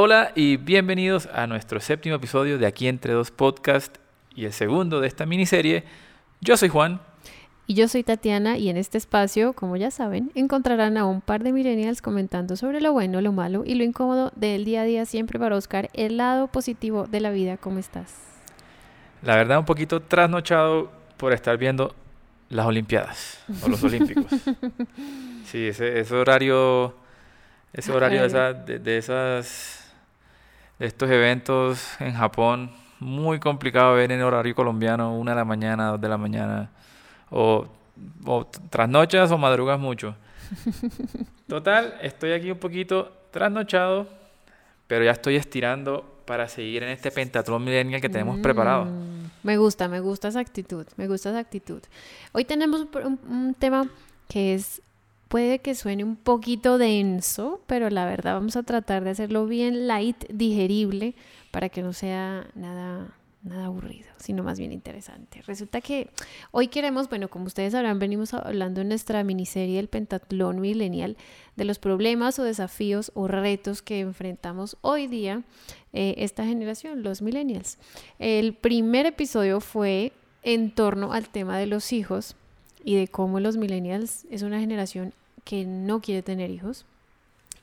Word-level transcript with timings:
Hola 0.00 0.30
y 0.36 0.58
bienvenidos 0.58 1.26
a 1.32 1.48
nuestro 1.48 1.80
séptimo 1.80 2.14
episodio 2.14 2.56
de 2.56 2.66
Aquí 2.66 2.86
entre 2.86 3.14
dos 3.14 3.32
podcast 3.32 3.96
y 4.32 4.44
el 4.44 4.52
segundo 4.52 5.00
de 5.00 5.08
esta 5.08 5.26
miniserie. 5.26 5.82
Yo 6.40 6.56
soy 6.56 6.68
Juan. 6.68 7.00
Y 7.66 7.74
yo 7.74 7.88
soy 7.88 8.04
Tatiana 8.04 8.58
y 8.58 8.68
en 8.68 8.76
este 8.76 8.96
espacio, 8.96 9.54
como 9.54 9.76
ya 9.76 9.90
saben, 9.90 10.30
encontrarán 10.36 10.96
a 10.98 11.04
un 11.04 11.20
par 11.20 11.42
de 11.42 11.52
millennials 11.52 12.00
comentando 12.00 12.54
sobre 12.54 12.80
lo 12.80 12.92
bueno, 12.92 13.20
lo 13.22 13.32
malo 13.32 13.64
y 13.66 13.74
lo 13.74 13.82
incómodo 13.82 14.30
del 14.36 14.64
día 14.64 14.82
a 14.82 14.84
día 14.84 15.04
siempre 15.04 15.40
para 15.40 15.56
buscar 15.56 15.88
el 15.94 16.16
lado 16.16 16.46
positivo 16.46 17.08
de 17.08 17.18
la 17.18 17.30
vida. 17.30 17.56
¿Cómo 17.56 17.80
estás? 17.80 18.14
La 19.22 19.34
verdad 19.34 19.58
un 19.58 19.64
poquito 19.64 20.00
trasnochado 20.00 20.92
por 21.16 21.32
estar 21.32 21.58
viendo 21.58 21.92
las 22.50 22.66
Olimpiadas 22.66 23.40
o 23.64 23.68
los 23.68 23.82
Olímpicos. 23.82 24.26
Sí, 25.44 25.66
ese, 25.68 25.98
ese 26.00 26.14
horario, 26.14 26.94
ese 27.72 27.90
horario 27.90 28.20
de, 28.20 28.26
esa- 28.26 28.52
de- 28.52 28.78
de 28.78 28.98
esas, 28.98 29.77
de 30.78 30.86
estos 30.86 31.10
eventos 31.10 32.00
en 32.00 32.14
Japón, 32.14 32.70
muy 33.00 33.38
complicado 33.38 33.94
ver 33.94 34.10
en 34.12 34.22
horario 34.22 34.54
colombiano, 34.54 35.16
una 35.16 35.32
de 35.32 35.36
la 35.36 35.44
mañana, 35.44 35.88
dos 35.90 36.00
de 36.00 36.08
la 36.08 36.18
mañana, 36.18 36.70
o, 37.30 37.66
o 38.24 38.46
trasnochas 38.70 39.30
o 39.30 39.38
madrugas 39.38 39.78
mucho. 39.78 40.14
Total, 41.48 41.94
estoy 42.02 42.32
aquí 42.32 42.50
un 42.50 42.58
poquito 42.58 43.12
trasnochado, 43.30 44.06
pero 44.86 45.04
ya 45.04 45.12
estoy 45.12 45.36
estirando 45.36 46.04
para 46.24 46.48
seguir 46.48 46.82
en 46.82 46.90
este 46.90 47.10
pentatlón 47.10 47.64
millennial 47.64 48.00
que 48.00 48.08
tenemos 48.08 48.38
preparado. 48.40 48.84
Mm, 48.84 49.30
Me 49.42 49.56
gusta, 49.56 49.88
me 49.88 50.00
gusta 50.00 50.28
esa 50.28 50.40
actitud, 50.40 50.86
me 50.96 51.06
gusta 51.08 51.30
esa 51.30 51.38
actitud. 51.38 51.82
Hoy 52.32 52.44
tenemos 52.44 52.86
un 53.28 53.54
tema 53.58 53.88
que 54.28 54.54
es, 54.54 54.82
puede 55.28 55.60
que 55.60 55.74
suene 55.74 56.04
un 56.04 56.16
poquito 56.16 56.78
denso, 56.78 57.60
pero 57.66 57.90
la 57.90 58.06
verdad 58.06 58.34
vamos 58.34 58.56
a 58.56 58.62
tratar 58.62 59.04
de 59.04 59.10
hacerlo 59.10 59.46
bien 59.46 59.86
light, 59.86 60.24
digerible, 60.30 61.14
para 61.50 61.68
que 61.68 61.82
no 61.82 61.92
sea 61.92 62.50
nada, 62.54 63.14
nada 63.42 63.66
aburrido, 63.66 64.08
sino 64.16 64.42
más 64.42 64.58
bien 64.58 64.72
interesante. 64.72 65.42
Resulta 65.42 65.80
que 65.80 66.10
hoy 66.50 66.68
queremos, 66.68 67.08
bueno, 67.08 67.28
como 67.28 67.44
ustedes 67.44 67.72
sabrán, 67.72 67.98
venimos 67.98 68.34
hablando 68.34 68.80
en 68.80 68.88
nuestra 68.88 69.22
miniserie 69.22 69.78
El 69.78 69.88
Pentatlón 69.88 70.60
Millennial 70.60 71.16
de 71.56 71.64
los 71.64 71.78
problemas 71.78 72.38
o 72.38 72.42
desafíos 72.42 73.12
o 73.14 73.28
retos 73.28 73.82
que 73.82 74.00
enfrentamos 74.00 74.76
hoy 74.80 75.06
día 75.06 75.42
eh, 75.92 76.14
esta 76.18 76.44
generación, 76.44 77.02
los 77.02 77.22
millennials. 77.22 77.78
El 78.18 78.54
primer 78.54 79.06
episodio 79.06 79.60
fue 79.60 80.12
en 80.42 80.70
torno 80.70 81.12
al 81.12 81.28
tema 81.28 81.58
de 81.58 81.66
los 81.66 81.92
hijos 81.92 82.36
y 82.88 82.96
de 82.96 83.06
cómo 83.06 83.38
los 83.38 83.58
millennials 83.58 84.24
es 84.30 84.40
una 84.40 84.60
generación 84.60 85.12
que 85.44 85.66
no 85.66 86.00
quiere 86.00 86.22
tener 86.22 86.50
hijos. 86.50 86.86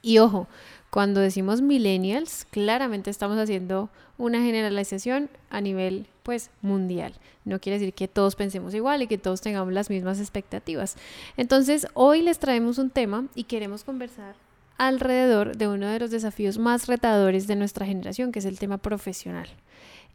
Y 0.04 0.20
ojo, 0.20 0.48
cuando 0.92 1.20
decimos 1.20 1.64
millennials, 1.64 2.46
claramente 2.52 3.10
estamos 3.10 3.40
haciendo 3.40 3.90
una 4.20 4.40
generalización 4.44 5.32
a 5.50 5.62
nivel 5.62 6.06
pues 6.22 6.52
mundial. 6.62 7.16
No 7.44 7.60
quiere 7.60 7.80
decir 7.80 7.96
que 7.96 8.08
todos 8.08 8.36
pensemos 8.36 8.76
igual 8.76 9.02
y 9.02 9.08
que 9.08 9.18
todos 9.18 9.42
tengamos 9.42 9.74
las 9.74 9.90
mismas 9.90 10.20
expectativas. 10.20 10.96
Entonces, 11.38 11.88
hoy 11.96 12.22
les 12.22 12.38
traemos 12.38 12.78
un 12.78 12.92
tema 12.92 13.26
y 13.34 13.46
queremos 13.46 13.84
conversar 13.84 14.36
alrededor 14.78 15.58
de 15.58 15.68
uno 15.68 15.88
de 15.88 16.00
los 16.00 16.12
desafíos 16.12 16.60
más 16.60 16.86
retadores 16.86 17.48
de 17.48 17.56
nuestra 17.56 17.88
generación, 17.88 18.32
que 18.32 18.38
es 18.38 18.46
el 18.46 18.60
tema 18.60 18.78
profesional. 18.78 19.48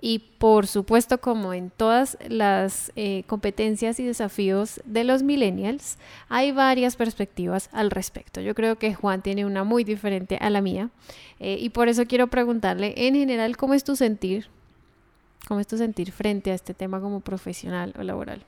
Y 0.03 0.21
por 0.39 0.67
supuesto, 0.67 1.19
como 1.21 1.53
en 1.53 1.69
todas 1.71 2.17
las 2.29 2.91
eh, 2.97 3.25
competencias 3.27 4.01
y 4.01 4.05
desafíos 4.05 4.81
de 4.87 5.05
los 5.05 5.23
millennials, 5.23 5.99
hay 6.31 6.53
varias 6.53 6.97
perspectivas 6.97 7.69
al 7.73 7.91
respecto. 7.91 8.41
Yo 8.41 8.55
creo 8.55 8.79
que 8.79 8.95
Juan 8.95 9.21
tiene 9.21 9.45
una 9.45 9.63
muy 9.63 9.85
diferente 9.85 10.39
a 10.41 10.49
la 10.51 10.63
mía. 10.63 10.89
eh, 11.39 11.57
y 11.61 11.69
por 11.71 11.89
eso 11.89 12.07
quiero 12.07 12.29
preguntarle, 12.29 12.95
en 12.97 13.15
general, 13.15 13.57
¿cómo 13.57 13.75
es 13.75 13.85
tu 13.85 13.95
sentir? 13.97 14.47
¿Cómo 15.49 15.61
es 15.61 15.67
tu 15.67 15.77
sentir 15.77 16.13
frente 16.13 16.51
a 16.51 16.55
este 16.55 16.75
tema 16.75 17.01
como 17.01 17.21
profesional 17.21 17.93
o 17.99 18.03
laboral? 18.03 18.43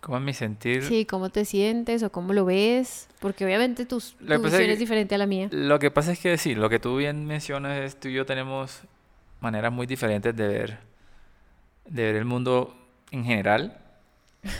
¿Cómo 0.00 0.18
es 0.18 0.22
mi 0.22 0.34
sentir? 0.34 0.82
Sí, 0.84 1.06
¿cómo 1.06 1.30
te 1.30 1.44
sientes 1.46 2.02
o 2.02 2.10
cómo 2.12 2.34
lo 2.34 2.44
ves? 2.44 3.08
Porque 3.20 3.44
obviamente 3.46 3.86
tus, 3.86 4.12
tu 4.16 4.32
es 4.34 4.42
visión 4.42 4.62
que- 4.62 4.72
es 4.72 4.78
diferente 4.78 5.14
a 5.14 5.18
la 5.18 5.26
mía. 5.26 5.48
Lo 5.50 5.78
que 5.78 5.90
pasa 5.90 6.12
es 6.12 6.18
que 6.20 6.36
sí, 6.36 6.54
lo 6.54 6.68
que 6.68 6.78
tú 6.78 6.96
bien 6.98 7.24
mencionas 7.26 7.78
es 7.80 7.98
tú 7.98 8.08
y 8.08 8.12
yo 8.14 8.26
tenemos 8.26 8.82
maneras 9.44 9.70
muy 9.70 9.86
diferentes 9.86 10.34
de 10.34 10.48
ver, 10.48 10.78
de 11.86 12.02
ver 12.02 12.16
el 12.16 12.24
mundo 12.24 12.74
en 13.10 13.24
general 13.24 13.78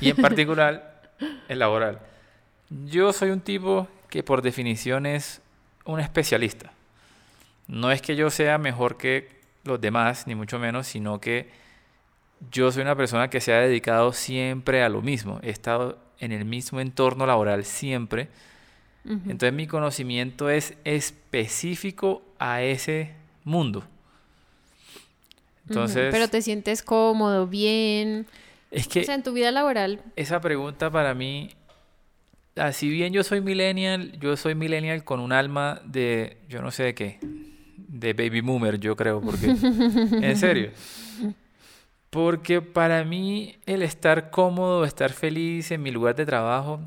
y 0.00 0.10
en 0.10 0.16
particular 0.22 1.10
el 1.48 1.58
laboral. 1.58 2.00
Yo 2.86 3.12
soy 3.12 3.30
un 3.30 3.40
tipo 3.40 3.88
que 4.10 4.22
por 4.22 4.42
definición 4.42 5.06
es 5.06 5.40
un 5.84 6.00
especialista. 6.00 6.70
No 7.66 7.90
es 7.90 8.02
que 8.02 8.14
yo 8.14 8.30
sea 8.30 8.58
mejor 8.58 8.96
que 8.96 9.40
los 9.64 9.80
demás, 9.80 10.26
ni 10.26 10.34
mucho 10.34 10.58
menos, 10.58 10.86
sino 10.86 11.20
que 11.20 11.48
yo 12.50 12.70
soy 12.70 12.82
una 12.82 12.94
persona 12.94 13.30
que 13.30 13.40
se 13.40 13.54
ha 13.54 13.60
dedicado 13.60 14.12
siempre 14.12 14.82
a 14.82 14.88
lo 14.88 15.00
mismo. 15.00 15.40
He 15.42 15.50
estado 15.50 15.98
en 16.20 16.32
el 16.32 16.44
mismo 16.44 16.80
entorno 16.80 17.26
laboral 17.26 17.64
siempre. 17.64 18.28
Ujú. 19.04 19.30
Entonces 19.30 19.52
mi 19.52 19.66
conocimiento 19.66 20.50
es 20.50 20.74
específico 20.84 22.22
a 22.38 22.62
ese 22.62 23.14
mundo. 23.44 23.84
Entonces, 25.68 26.08
Pero 26.12 26.28
te 26.28 26.42
sientes 26.42 26.82
cómodo, 26.82 27.46
bien. 27.46 28.26
es 28.70 28.86
O 28.86 28.90
que 28.90 29.04
sea, 29.04 29.14
en 29.14 29.22
tu 29.22 29.32
vida 29.32 29.50
laboral. 29.50 30.00
esa 30.16 30.40
pregunta 30.40 30.90
para 30.90 31.14
mí, 31.14 31.50
si 32.72 32.88
bien 32.88 33.12
yo 33.12 33.24
soy 33.24 33.40
millennial, 33.40 34.12
yo 34.20 34.36
soy 34.36 34.54
millennial 34.54 35.04
con 35.04 35.20
un 35.20 35.32
alma 35.32 35.80
de, 35.84 36.38
yo 36.48 36.60
no 36.62 36.70
sé 36.70 36.82
de 36.84 36.94
qué, 36.94 37.18
de 37.76 38.12
baby 38.12 38.40
boomer, 38.40 38.78
yo 38.78 38.94
creo, 38.96 39.20
porque, 39.20 39.46
en 40.20 40.36
serio. 40.36 40.70
Porque 42.10 42.62
para 42.62 43.02
mí 43.04 43.56
el 43.66 43.82
estar 43.82 44.30
cómodo, 44.30 44.84
estar 44.84 45.12
feliz 45.12 45.70
en 45.72 45.82
mi 45.82 45.90
lugar 45.90 46.14
de 46.14 46.24
trabajo, 46.24 46.80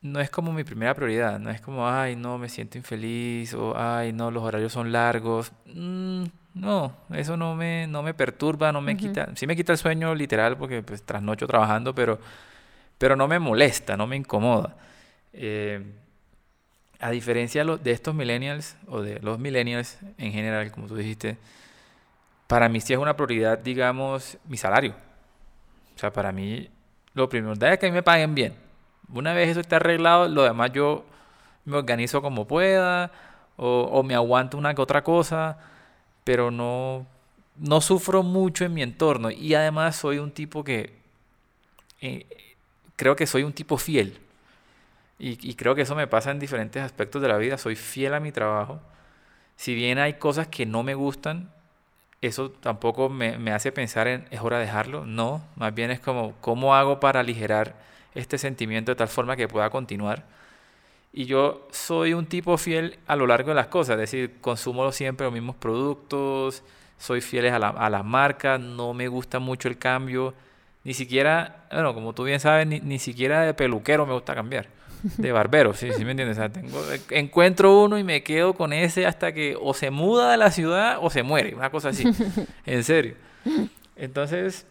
no 0.00 0.20
es 0.20 0.30
como 0.30 0.52
mi 0.52 0.64
primera 0.64 0.94
prioridad. 0.94 1.38
No 1.38 1.50
es 1.50 1.60
como, 1.60 1.86
ay, 1.88 2.16
no, 2.16 2.38
me 2.38 2.48
siento 2.48 2.78
infeliz 2.78 3.52
o, 3.52 3.76
ay, 3.76 4.12
no, 4.14 4.30
los 4.30 4.42
horarios 4.42 4.72
son 4.72 4.92
largos. 4.92 5.52
Mm, 5.66 6.24
no, 6.56 6.96
eso 7.12 7.36
no 7.36 7.54
me, 7.54 7.86
no 7.86 8.02
me 8.02 8.14
perturba, 8.14 8.72
no 8.72 8.80
me 8.80 8.92
Ujú. 8.92 9.00
quita. 9.00 9.28
Sí 9.36 9.46
me 9.46 9.54
quita 9.54 9.72
el 9.72 9.78
sueño 9.78 10.14
literal 10.14 10.56
porque 10.56 10.82
pues 10.82 11.02
trasnocho 11.02 11.46
trabajando, 11.46 11.94
pero, 11.94 12.18
pero 12.96 13.14
no 13.14 13.28
me 13.28 13.38
molesta, 13.38 13.94
no 13.96 14.06
me 14.06 14.16
incomoda. 14.16 14.74
Eh, 15.34 15.84
a 16.98 17.10
diferencia 17.10 17.62
de 17.62 17.90
estos 17.90 18.14
millennials 18.14 18.74
o 18.88 19.02
de 19.02 19.20
los 19.20 19.38
millennials 19.38 19.98
en 20.16 20.32
general, 20.32 20.72
como 20.72 20.86
tú 20.86 20.96
dijiste, 20.96 21.36
para 22.46 22.70
mí 22.70 22.80
sí 22.80 22.94
es 22.94 22.98
una 22.98 23.14
prioridad, 23.14 23.58
digamos, 23.58 24.38
mi 24.48 24.56
salario. 24.56 24.94
O 25.94 25.98
sea, 25.98 26.10
para 26.10 26.32
mí 26.32 26.70
lo 27.12 27.28
primordial 27.28 27.74
es 27.74 27.78
que 27.78 27.86
a 27.86 27.90
mí 27.90 27.94
me 27.94 28.02
paguen 28.02 28.34
bien. 28.34 28.54
Una 29.12 29.34
vez 29.34 29.50
eso 29.50 29.60
está 29.60 29.76
arreglado, 29.76 30.26
lo 30.26 30.42
demás 30.44 30.72
yo 30.72 31.04
me 31.66 31.76
organizo 31.76 32.22
como 32.22 32.46
pueda 32.46 33.12
o, 33.58 33.90
o 33.92 34.02
me 34.02 34.14
aguanto 34.14 34.56
una 34.56 34.74
que 34.74 34.80
otra 34.80 35.04
cosa, 35.04 35.58
pero 36.26 36.50
no, 36.50 37.06
no 37.54 37.80
sufro 37.80 38.24
mucho 38.24 38.64
en 38.64 38.74
mi 38.74 38.82
entorno. 38.82 39.30
Y 39.30 39.54
además 39.54 39.94
soy 39.94 40.18
un 40.18 40.32
tipo 40.32 40.64
que 40.64 40.92
eh, 42.00 42.26
creo 42.96 43.14
que 43.14 43.28
soy 43.28 43.44
un 43.44 43.52
tipo 43.52 43.78
fiel. 43.78 44.18
Y, 45.20 45.54
creo 45.54 45.76
que 45.76 45.82
eso 45.82 45.94
me 45.94 46.08
pasa 46.08 46.32
en 46.32 46.40
diferentes 46.40 46.82
aspectos 46.82 47.22
de 47.22 47.28
la 47.28 47.36
vida. 47.38 47.56
Soy 47.58 47.76
fiel 47.76 48.12
a 48.12 48.18
mi 48.18 48.32
trabajo. 48.32 48.80
Si 49.54 49.72
bien 49.76 49.98
hay 49.98 50.14
cosas 50.14 50.48
que 50.48 50.66
no 50.66 50.82
me 50.82 50.94
gustan, 50.94 51.48
eso 52.20 52.50
tampoco 52.50 53.08
me, 53.08 53.38
me 53.38 53.52
hace 53.52 53.70
pensar 53.70 54.08
en 54.08 54.26
es 54.32 54.40
hora 54.40 54.58
de 54.58 54.66
dejarlo. 54.66 55.06
No, 55.06 55.44
más 55.54 55.72
bien 55.72 55.92
es 55.92 56.00
como 56.00 56.34
cómo 56.40 56.74
hago 56.74 56.98
para 56.98 57.20
aligerar 57.20 57.76
este 58.16 58.36
sentimiento 58.36 58.90
de 58.90 58.96
tal 58.96 59.08
forma 59.08 59.36
que 59.36 59.46
pueda 59.46 59.70
continuar. 59.70 60.24
Y 61.12 61.24
yo 61.24 61.66
soy 61.70 62.12
un 62.12 62.26
tipo 62.26 62.56
fiel 62.58 62.98
a 63.06 63.16
lo 63.16 63.26
largo 63.26 63.48
de 63.50 63.54
las 63.54 63.68
cosas, 63.68 63.94
es 63.94 64.00
decir, 64.10 64.34
consumo 64.40 64.90
siempre 64.92 65.24
los 65.24 65.32
mismos 65.32 65.56
productos, 65.56 66.62
soy 66.98 67.20
fiel 67.22 67.48
a, 67.48 67.58
la- 67.58 67.68
a 67.70 67.88
las 67.90 68.04
marcas, 68.04 68.60
no 68.60 68.92
me 68.94 69.08
gusta 69.08 69.38
mucho 69.38 69.68
el 69.68 69.78
cambio, 69.78 70.34
ni 70.84 70.92
siquiera, 70.94 71.66
bueno, 71.72 71.94
como 71.94 72.12
tú 72.12 72.24
bien 72.24 72.38
sabes, 72.38 72.66
ni, 72.66 72.80
ni 72.80 72.98
siquiera 72.98 73.42
de 73.42 73.54
peluquero 73.54 74.04
me 74.06 74.12
gusta 74.12 74.34
cambiar, 74.34 74.66
de 75.16 75.32
barbero, 75.32 75.72
sí, 75.72 75.90
sí 75.92 76.04
me 76.04 76.10
entiendes, 76.10 76.36
O 76.36 76.40
sea, 76.40 76.48
tengo, 76.50 76.78
encuentro 77.10 77.82
uno 77.82 77.98
y 77.98 78.04
me 78.04 78.22
quedo 78.22 78.52
con 78.54 78.72
ese 78.74 79.06
hasta 79.06 79.32
que 79.32 79.56
o 79.60 79.72
se 79.72 79.90
muda 79.90 80.30
de 80.30 80.36
la 80.36 80.50
ciudad 80.50 80.98
o 81.00 81.08
se 81.08 81.22
muere, 81.22 81.54
una 81.54 81.70
cosa 81.70 81.88
así, 81.90 82.04
en 82.66 82.84
serio. 82.84 83.14
Entonces, 83.96 84.66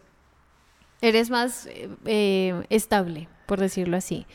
Eres 1.01 1.29
más 1.29 1.65
eh, 1.67 1.89
eh, 2.05 2.65
estable, 2.69 3.27
por 3.45 3.59
decirlo 3.59 3.97
así, 3.97 4.25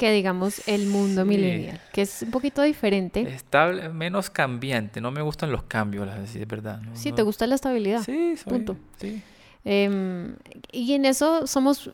que 0.00 0.10
digamos 0.12 0.66
el 0.66 0.86
mundo 0.86 1.22
Sí. 1.24 1.28
millennial, 1.28 1.78
que 1.92 2.00
es 2.02 2.22
un 2.22 2.30
poquito 2.30 2.62
diferente. 2.62 3.20
estable, 3.20 3.90
menos 3.90 4.30
cambiante, 4.30 5.00
no 5.02 5.10
me 5.10 5.20
gustan 5.20 5.52
los 5.52 5.64
cambios, 5.64 6.08
así 6.08 6.38
de 6.38 6.46
verdad. 6.46 6.80
no- 6.80 6.96
Sí, 6.96 7.10
no- 7.10 7.16
te 7.16 7.22
gusta 7.22 7.46
la 7.46 7.54
estabilidad. 7.56 8.02
Sí, 8.02 8.34
soy- 8.38 8.50
punto. 8.50 8.76
sí. 8.98 9.20
Em, 9.64 10.36
y 10.72 10.94
en 10.94 11.04
eso 11.04 11.46
somos 11.46 11.90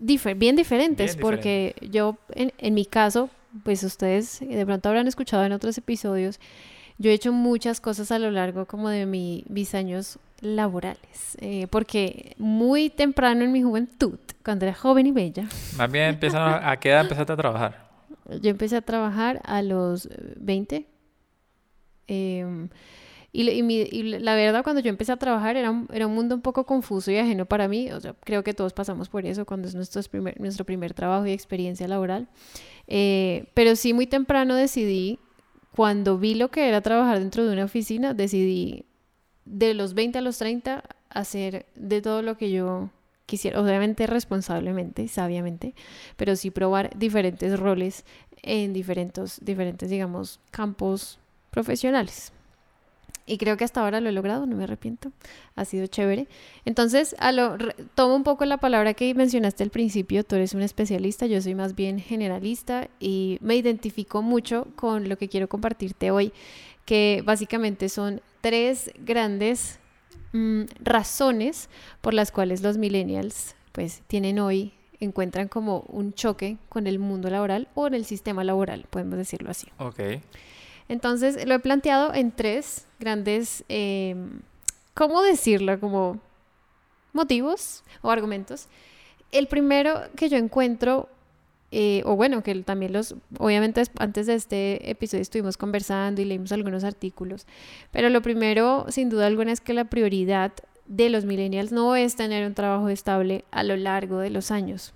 difer- 0.00 0.38
bien 0.38 0.56
diferentes, 0.56 1.14
Bien 1.16 1.20
porque 1.22 1.74
yo, 1.90 2.16
en, 2.34 2.54
en 2.56 2.72
mi 2.72 2.86
caso, 2.86 3.28
pues 3.64 3.82
ustedes 3.84 4.40
de 4.40 4.64
pronto 4.64 4.88
habrán 4.88 5.06
escuchado 5.06 5.44
en 5.44 5.52
otros 5.52 5.76
episodios, 5.76 6.40
yo 6.96 7.10
he 7.10 7.12
hecho 7.14 7.32
muchas 7.34 7.82
cosas 7.82 8.10
a 8.12 8.18
lo 8.18 8.30
largo 8.30 8.64
como 8.64 8.88
de 8.88 9.04
mi, 9.04 9.44
mis 9.50 9.74
años 9.74 10.18
laborales, 10.42 11.38
eh, 11.40 11.68
porque 11.70 12.34
muy 12.36 12.90
temprano 12.90 13.44
en 13.44 13.52
mi 13.52 13.62
juventud, 13.62 14.18
cuando 14.44 14.66
era 14.66 14.74
joven 14.74 15.06
y 15.06 15.12
bella. 15.12 15.48
Más 15.78 15.90
bien, 15.90 16.06
empezaron, 16.06 16.60
¿a 16.62 16.76
qué 16.78 16.90
edad 16.90 17.02
empezaste 17.02 17.32
a 17.32 17.36
trabajar? 17.36 17.88
Yo 18.40 18.50
empecé 18.50 18.76
a 18.76 18.82
trabajar 18.82 19.40
a 19.44 19.62
los 19.62 20.08
20. 20.36 20.86
Em, 22.08 22.68
y, 23.32 23.48
y, 23.50 24.02
la 24.02 24.34
verdad, 24.34 24.64
cuando 24.64 24.82
yo 24.82 24.90
empecé 24.90 25.12
a 25.12 25.16
trabajar 25.16 25.56
era 25.56 25.70
un, 25.70 25.88
era 25.92 26.06
un 26.06 26.14
mundo 26.14 26.34
un 26.34 26.42
poco 26.42 26.66
confuso 26.66 27.12
y 27.12 27.18
ajeno 27.18 27.46
para 27.46 27.68
mí. 27.68 27.90
O 27.92 28.00
sea, 28.00 28.14
creo 28.24 28.42
que 28.42 28.52
todos 28.52 28.72
pasamos 28.72 29.08
por 29.08 29.24
eso 29.24 29.46
cuando 29.46 29.68
es 29.68 29.76
nuestro 29.76 30.02
primer, 30.02 30.40
nuestro 30.40 30.66
primer 30.66 30.92
trabajo 30.92 31.24
y 31.26 31.32
experiencia 31.32 31.86
laboral. 31.86 32.28
Eh, 32.88 33.46
pero 33.54 33.76
sí, 33.76 33.92
muy 33.92 34.08
temprano 34.08 34.56
decidí, 34.56 35.20
cuando 35.74 36.18
vi 36.18 36.34
lo 36.34 36.50
que 36.50 36.68
era 36.68 36.80
trabajar 36.80 37.20
dentro 37.20 37.46
de 37.46 37.52
una 37.52 37.64
oficina, 37.64 38.12
decidí 38.12 38.84
de 39.44 39.74
los 39.74 39.94
20 39.94 40.18
a 40.18 40.22
los 40.22 40.38
30 40.38 40.84
hacer 41.10 41.66
de 41.74 42.00
todo 42.00 42.22
lo 42.22 42.36
que 42.36 42.50
yo 42.50 42.90
quisiera, 43.26 43.60
obviamente 43.60 44.06
responsablemente, 44.06 45.08
sabiamente, 45.08 45.74
pero 46.16 46.36
sí 46.36 46.50
probar 46.50 46.96
diferentes 46.98 47.58
roles 47.58 48.04
en 48.42 48.72
diferentes, 48.72 49.40
diferentes 49.42 49.88
digamos, 49.88 50.40
campos 50.50 51.18
profesionales. 51.50 52.32
Y 53.24 53.38
creo 53.38 53.56
que 53.56 53.62
hasta 53.62 53.80
ahora 53.80 54.00
lo 54.00 54.08
he 54.08 54.12
logrado, 54.12 54.46
no 54.46 54.56
me 54.56 54.64
arrepiento. 54.64 55.12
Ha 55.54 55.64
sido 55.64 55.86
chévere. 55.86 56.26
Entonces, 56.64 57.14
tomo 57.94 58.16
un 58.16 58.24
poco 58.24 58.44
la 58.44 58.56
palabra 58.56 58.94
que 58.94 59.14
mencionaste 59.14 59.62
al 59.62 59.70
principio. 59.70 60.24
Tú 60.24 60.34
eres 60.34 60.54
un 60.54 60.62
especialista, 60.62 61.26
yo 61.26 61.40
soy 61.40 61.54
más 61.54 61.76
bien 61.76 62.00
generalista 62.00 62.88
y 62.98 63.38
me 63.40 63.54
identifico 63.54 64.22
mucho 64.22 64.66
con 64.74 65.08
lo 65.08 65.16
que 65.16 65.28
quiero 65.28 65.48
compartirte 65.48 66.10
hoy, 66.10 66.32
que 66.84 67.22
básicamente 67.24 67.88
son 67.88 68.20
tres 68.40 68.90
grandes 68.98 69.78
mm, 70.32 70.62
razones 70.80 71.68
por 72.00 72.14
las 72.14 72.32
cuales 72.32 72.62
los 72.62 72.76
millennials 72.78 73.54
pues 73.72 74.02
tienen 74.06 74.38
hoy 74.38 74.74
encuentran 75.00 75.48
como 75.48 75.80
un 75.88 76.12
choque 76.12 76.58
con 76.68 76.86
el 76.86 76.98
mundo 76.98 77.28
laboral 77.28 77.68
o 77.74 77.86
en 77.86 77.94
el 77.94 78.04
sistema 78.04 78.44
laboral, 78.44 78.86
podemos 78.88 79.16
decirlo 79.16 79.50
así. 79.50 79.66
Ok. 79.78 80.00
Entonces 80.88 81.46
lo 81.46 81.54
he 81.54 81.58
planteado 81.58 82.14
en 82.14 82.32
tres 82.32 82.86
grandes, 83.00 83.64
eh, 83.68 84.14
¿cómo 84.94 85.22
decirlo? 85.22 85.78
Como 85.80 86.20
motivos 87.12 87.82
o 88.00 88.10
argumentos. 88.10 88.68
El 89.30 89.46
primero 89.46 90.02
que 90.16 90.28
yo 90.28 90.36
encuentro, 90.36 91.08
eh, 91.74 92.02
o 92.04 92.16
bueno, 92.16 92.42
que 92.42 92.54
también 92.62 92.92
los, 92.92 93.14
obviamente 93.38 93.82
antes 93.98 94.26
de 94.26 94.34
este 94.34 94.90
episodio 94.90 95.22
estuvimos 95.22 95.56
conversando 95.56 96.20
y 96.20 96.26
leímos 96.26 96.52
algunos 96.52 96.84
artículos, 96.84 97.46
pero 97.90 98.10
lo 98.10 98.20
primero, 98.20 98.84
sin 98.90 99.08
duda 99.08 99.26
alguna, 99.26 99.52
es 99.52 99.62
que 99.62 99.72
la 99.72 99.86
prioridad 99.86 100.52
de 100.86 101.08
los 101.08 101.24
millennials 101.24 101.72
no 101.72 101.96
es 101.96 102.14
tener 102.14 102.46
un 102.46 102.52
trabajo 102.52 102.90
estable 102.90 103.46
a 103.50 103.64
lo 103.64 103.76
largo 103.76 104.18
de 104.18 104.28
los 104.28 104.50
años. 104.50 104.92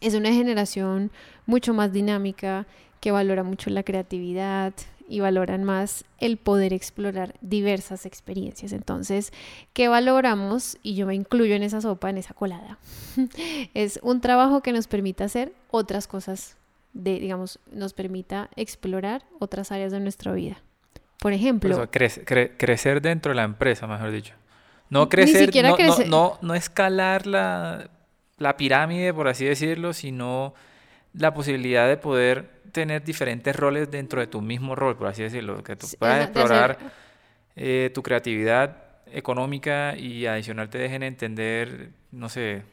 Es 0.00 0.14
una 0.14 0.32
generación 0.32 1.12
mucho 1.46 1.72
más 1.72 1.92
dinámica, 1.92 2.66
que 3.00 3.12
valora 3.12 3.44
mucho 3.44 3.70
la 3.70 3.84
creatividad, 3.84 4.74
y 5.08 5.20
valoran 5.20 5.64
más 5.64 6.04
el 6.18 6.36
poder 6.36 6.72
explorar 6.72 7.34
diversas 7.40 8.06
experiencias. 8.06 8.72
Entonces, 8.72 9.32
¿qué 9.72 9.88
valoramos? 9.88 10.78
Y 10.82 10.94
yo 10.94 11.06
me 11.06 11.14
incluyo 11.14 11.54
en 11.54 11.62
esa 11.62 11.80
sopa, 11.80 12.10
en 12.10 12.18
esa 12.18 12.34
colada. 12.34 12.78
es 13.74 14.00
un 14.02 14.20
trabajo 14.20 14.62
que 14.62 14.72
nos 14.72 14.86
permita 14.86 15.24
hacer 15.24 15.52
otras 15.70 16.06
cosas, 16.06 16.56
de, 16.92 17.18
digamos, 17.20 17.58
nos 17.70 17.92
permita 17.92 18.50
explorar 18.56 19.24
otras 19.38 19.72
áreas 19.72 19.92
de 19.92 20.00
nuestra 20.00 20.32
vida. 20.32 20.62
Por 21.20 21.32
ejemplo... 21.32 21.88
crecer 21.90 23.00
dentro 23.00 23.30
de 23.30 23.36
la 23.36 23.44
empresa, 23.44 23.86
mejor 23.86 24.10
dicho. 24.10 24.34
No 24.88 25.08
crecer, 25.08 25.50
no, 25.62 25.76
No, 26.06 26.38
no, 26.42 26.54
escalar 26.54 27.26
la, 27.26 27.90
la 28.38 28.56
pirámide, 28.56 29.12
por 29.12 29.28
así 29.28 29.44
decirlo, 29.44 29.92
sino 29.92 30.54
la 31.12 31.34
posibilidad 31.34 31.88
de 31.88 31.96
poder 31.96 32.55
tener 32.76 33.02
diferentes 33.02 33.56
roles 33.56 33.90
dentro 33.90 34.20
de 34.20 34.26
tu 34.26 34.42
mismo 34.42 34.74
rol, 34.74 34.98
por 34.98 35.06
así 35.06 35.22
decirlo, 35.22 35.62
que 35.64 35.76
tú 35.76 35.86
puedas 35.98 36.24
explorar 36.24 36.76
eh, 37.56 37.90
tu 37.94 38.02
creatividad 38.02 38.76
económica 39.10 39.96
y 39.96 40.26
adicional 40.26 40.68
te 40.68 40.76
dejen 40.76 41.02
entender, 41.02 41.88
no 42.12 42.28
sé, 42.28 42.64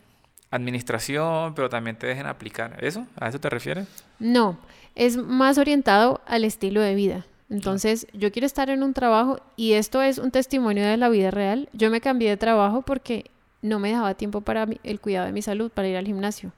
administración, 0.51 1.55
pero 1.55 1.69
también 1.69 1.95
te 1.95 2.05
dejen 2.05 2.25
aplicar. 2.25 2.83
¿Eso? 2.83 3.07
¿A 3.17 3.29
eso 3.29 3.39
te 3.39 3.49
refieres? 3.49 3.87
No, 4.19 4.57
es 4.93 5.15
más 5.15 5.57
orientado 5.57 6.19
al 6.25 6.43
estilo 6.43 6.81
de 6.81 6.95
vida. 6.95 7.25
Entonces, 7.49 8.05
yo 8.11 8.29
quiero 8.33 8.45
estar 8.45 8.69
en 8.69 8.83
un 8.83 8.93
trabajo 8.93 9.39
y 9.55 9.73
esto 9.73 10.01
es 10.01 10.17
un 10.17 10.31
testimonio 10.31 10.83
de 10.83 10.97
la 10.97 11.07
vida 11.07 11.31
real. 11.31 11.69
Yo 11.71 11.89
me 11.89 12.01
cambié 12.01 12.29
de 12.29 12.35
trabajo 12.35 12.81
porque 12.81 13.31
no 13.61 13.79
me 13.79 13.87
dejaba 13.87 14.15
tiempo 14.15 14.41
para 14.41 14.67
el 14.83 14.99
cuidado 14.99 15.27
de 15.27 15.31
mi 15.31 15.41
salud, 15.41 15.71
para 15.71 15.87
ir 15.87 15.95
al 15.95 16.05
gimnasio. 16.05 16.51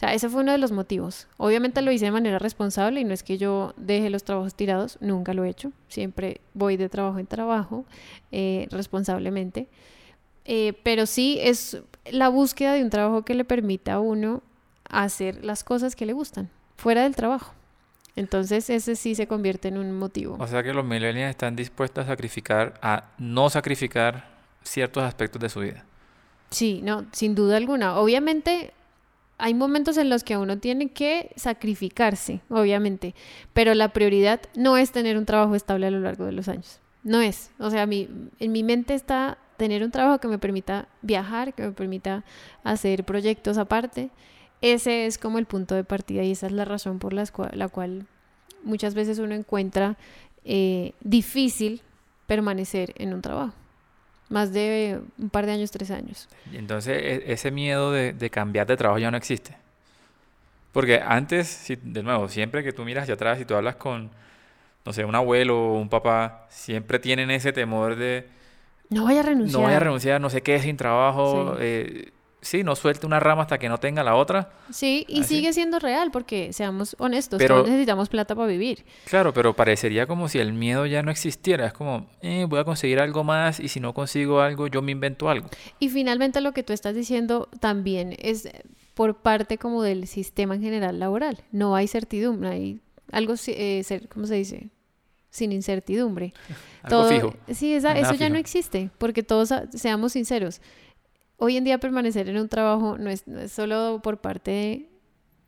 O 0.00 0.02
sea, 0.02 0.14
ese 0.14 0.30
fue 0.30 0.40
uno 0.40 0.52
de 0.52 0.56
los 0.56 0.72
motivos. 0.72 1.28
Obviamente 1.36 1.82
lo 1.82 1.92
hice 1.92 2.06
de 2.06 2.10
manera 2.10 2.38
responsable 2.38 3.02
y 3.02 3.04
no 3.04 3.12
es 3.12 3.22
que 3.22 3.36
yo 3.36 3.74
deje 3.76 4.08
los 4.08 4.24
trabajos 4.24 4.54
tirados, 4.54 4.96
nunca 5.02 5.34
lo 5.34 5.44
he 5.44 5.50
hecho. 5.50 5.72
Siempre 5.88 6.40
voy 6.54 6.78
de 6.78 6.88
trabajo 6.88 7.18
en 7.18 7.26
trabajo 7.26 7.84
eh, 8.32 8.66
responsablemente. 8.70 9.68
Eh, 10.46 10.72
pero 10.84 11.04
sí 11.04 11.36
es 11.42 11.82
la 12.10 12.30
búsqueda 12.30 12.72
de 12.72 12.82
un 12.82 12.88
trabajo 12.88 13.26
que 13.26 13.34
le 13.34 13.44
permita 13.44 13.92
a 13.92 14.00
uno 14.00 14.42
hacer 14.88 15.44
las 15.44 15.64
cosas 15.64 15.94
que 15.94 16.06
le 16.06 16.14
gustan, 16.14 16.48
fuera 16.78 17.02
del 17.02 17.14
trabajo. 17.14 17.52
Entonces 18.16 18.70
ese 18.70 18.96
sí 18.96 19.14
se 19.14 19.26
convierte 19.26 19.68
en 19.68 19.76
un 19.76 19.92
motivo. 19.92 20.38
O 20.40 20.46
sea 20.46 20.62
que 20.62 20.72
los 20.72 20.82
millennials 20.82 21.28
están 21.28 21.56
dispuestos 21.56 22.06
a 22.06 22.08
sacrificar, 22.08 22.80
a 22.80 23.10
no 23.18 23.50
sacrificar 23.50 24.30
ciertos 24.62 25.02
aspectos 25.02 25.42
de 25.42 25.50
su 25.50 25.60
vida. 25.60 25.84
Sí, 26.48 26.80
no, 26.82 27.04
sin 27.12 27.34
duda 27.34 27.58
alguna. 27.58 27.98
Obviamente 27.98 28.72
hay 29.40 29.54
momentos 29.54 29.96
en 29.96 30.10
los 30.10 30.24
que 30.24 30.36
uno 30.36 30.58
tiene 30.58 30.90
que 30.90 31.32
sacrificarse, 31.36 32.40
obviamente, 32.48 33.14
pero 33.52 33.74
la 33.74 33.92
prioridad 33.92 34.40
no 34.54 34.76
es 34.76 34.92
tener 34.92 35.16
un 35.16 35.26
trabajo 35.26 35.54
estable 35.54 35.86
a 35.86 35.90
lo 35.90 36.00
largo 36.00 36.24
de 36.24 36.32
los 36.32 36.48
años. 36.48 36.80
No 37.02 37.20
es. 37.20 37.50
O 37.58 37.70
sea, 37.70 37.86
mi, 37.86 38.08
en 38.38 38.52
mi 38.52 38.62
mente 38.62 38.94
está 38.94 39.38
tener 39.56 39.82
un 39.82 39.90
trabajo 39.90 40.20
que 40.20 40.28
me 40.28 40.38
permita 40.38 40.88
viajar, 41.02 41.54
que 41.54 41.62
me 41.62 41.72
permita 41.72 42.24
hacer 42.64 43.04
proyectos 43.04 43.58
aparte. 43.58 44.10
Ese 44.62 45.06
es 45.06 45.18
como 45.18 45.38
el 45.38 45.46
punto 45.46 45.74
de 45.74 45.84
partida 45.84 46.22
y 46.22 46.32
esa 46.32 46.46
es 46.46 46.52
la 46.52 46.64
razón 46.64 46.98
por 46.98 47.12
la, 47.12 47.26
cual 47.68 48.06
muchas 48.62 48.94
veces 48.94 49.18
uno 49.18 49.34
encuentra 49.34 49.96
eh, 50.44 50.92
difícil 51.00 51.82
permanecer 52.26 52.94
en 52.96 53.12
un 53.14 53.22
trabajo 53.22 53.54
más 54.30 54.52
de 54.52 55.00
un 55.18 55.28
par 55.28 55.44
de 55.44 55.52
años, 55.52 55.70
tres 55.70 55.90
años. 55.90 56.28
Entonces 56.52 56.96
e, 57.02 57.32
ese 57.32 57.50
miedo 57.50 57.92
de, 57.92 58.30
cambiar 58.30 58.66
de 58.66 58.76
trabajo 58.76 58.98
ya 58.98 59.10
no 59.10 59.16
existe. 59.16 59.54
Porque 60.72 61.02
antes, 61.04 61.66
de 61.82 62.02
nuevo, 62.02 62.28
siempre 62.28 62.62
que 62.62 62.72
tú 62.72 62.84
miras 62.84 63.02
hacia 63.02 63.14
atrás 63.14 63.40
y 63.40 63.44
tú 63.44 63.56
hablas 63.56 63.74
con, 63.74 64.08
no 64.86 64.92
sé, 64.92 65.04
un 65.04 65.16
abuelo 65.16 65.72
o 65.72 65.74
un 65.74 65.88
papá, 65.88 66.46
siempre 66.48 67.00
tienen 67.00 67.30
ese 67.30 67.52
temor 67.52 67.96
de... 67.96 68.28
No 68.88 69.04
vaya 69.04 69.20
a 69.20 69.24
renunciar. 69.24 69.60
No 69.60 69.64
vaya 69.64 69.76
a 69.76 69.80
renunciar, 69.80 70.20
no 70.20 70.30
sé 70.30 70.42
qué, 70.42 70.60
sin 70.60 70.76
trabajo. 70.76 71.56
Eh, 71.58 72.12
sí, 72.40 72.62
no 72.64 72.76
suelte 72.76 73.06
una 73.06 73.20
rama 73.20 73.42
hasta 73.42 73.58
que 73.58 73.68
no 73.68 73.78
tenga 73.78 74.02
la 74.02 74.14
otra. 74.14 74.50
Sí, 74.70 75.04
y 75.08 75.24
sigue 75.24 75.52
siendo 75.52 75.78
real 75.78 76.10
porque 76.10 76.52
seamos 76.52 76.96
honestos, 76.98 77.38
pero, 77.38 77.62
necesitamos 77.62 78.08
plata 78.08 78.34
para 78.34 78.48
vivir. 78.48 78.84
Claro, 79.04 79.32
pero 79.32 79.54
parecería 79.54 80.06
como 80.06 80.28
si 80.28 80.38
el 80.38 80.52
miedo 80.52 80.86
ya 80.86 81.02
no 81.02 81.10
existiera. 81.10 81.66
Es 81.66 81.72
como, 81.72 82.08
eh, 82.22 82.46
voy 82.48 82.60
a 82.60 82.64
conseguir 82.64 83.00
algo 83.00 83.24
más 83.24 83.60
y 83.60 83.68
si 83.68 83.80
no 83.80 83.94
consigo 83.94 84.40
algo, 84.40 84.66
yo 84.66 84.82
me 84.82 84.92
invento 84.92 85.28
algo. 85.28 85.48
Y 85.78 85.88
finalmente 85.88 86.40
lo 86.40 86.52
que 86.52 86.62
tú 86.62 86.72
estás 86.72 86.94
diciendo 86.94 87.48
también 87.60 88.16
es 88.18 88.48
por 88.94 89.16
parte 89.16 89.58
como 89.58 89.82
del 89.82 90.06
sistema 90.06 90.54
en 90.54 90.62
general 90.62 90.98
laboral. 90.98 91.38
No 91.52 91.74
hay 91.74 91.88
certidumbre, 91.88 92.48
hay 92.48 92.80
algo, 93.12 93.34
eh, 93.46 93.82
¿cómo 94.12 94.26
se 94.26 94.34
dice? 94.34 94.68
Sin 95.30 95.52
incertidumbre. 95.52 96.32
algo 96.82 97.04
fijo. 97.04 97.34
Sí, 97.52 97.72
eso 97.74 98.14
ya 98.14 98.28
no 98.28 98.36
existe, 98.36 98.90
porque 98.98 99.22
todos, 99.22 99.52
seamos 99.72 100.12
sinceros, 100.12 100.60
hoy 101.40 101.56
en 101.56 101.64
día 101.64 101.78
permanecer 101.78 102.28
en 102.28 102.38
un 102.38 102.48
trabajo 102.48 102.98
no 102.98 103.10
es, 103.10 103.26
no 103.26 103.40
es 103.40 103.50
solo 103.50 104.00
por 104.02 104.20
parte 104.20 104.50
de, 104.50 104.88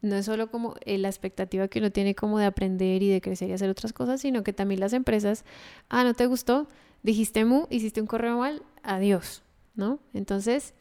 no 0.01 0.17
es 0.17 0.25
solo 0.25 0.51
como 0.51 0.75
eh, 0.87 0.97
la 0.99 1.09
expectativa 1.09 1.69
que 1.69 1.79
uno 1.79 1.93
tiene 1.93 2.15
como 2.15 2.39
de 2.39 2.47
aprender 2.47 3.03
y 3.03 3.11
de 3.11 3.21
crecer 3.21 3.51
y 3.51 3.53
hacer 3.53 3.69
otras 3.69 3.93
cosas, 3.93 4.23
sino 4.23 4.43
que 4.43 4.55
también 4.55 4.81
las 4.81 4.95
empresas, 4.95 5.45
ah, 5.91 6.03
no 6.03 6.15
te 6.15 6.27
gustó, 6.27 6.67
dijiste 7.03 7.45
mu, 7.45 7.67
hiciste 7.69 8.01
un 8.01 8.07
correo 8.07 8.39
mal, 8.39 8.63
adiós, 8.83 9.43
¿no? 9.75 10.01
Entonces, 10.15 10.73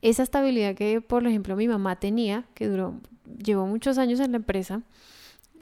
esa 0.00 0.22
estabilidad 0.22 0.74
que, 0.74 1.02
por 1.02 1.26
ejemplo, 1.26 1.54
mi 1.54 1.68
mamá 1.68 1.96
tenía, 1.96 2.46
que 2.54 2.68
duró, 2.68 2.94
llevó 3.44 3.66
muchos 3.66 3.98
años 3.98 4.18
en 4.18 4.32
la 4.32 4.38
empresa, 4.38 4.82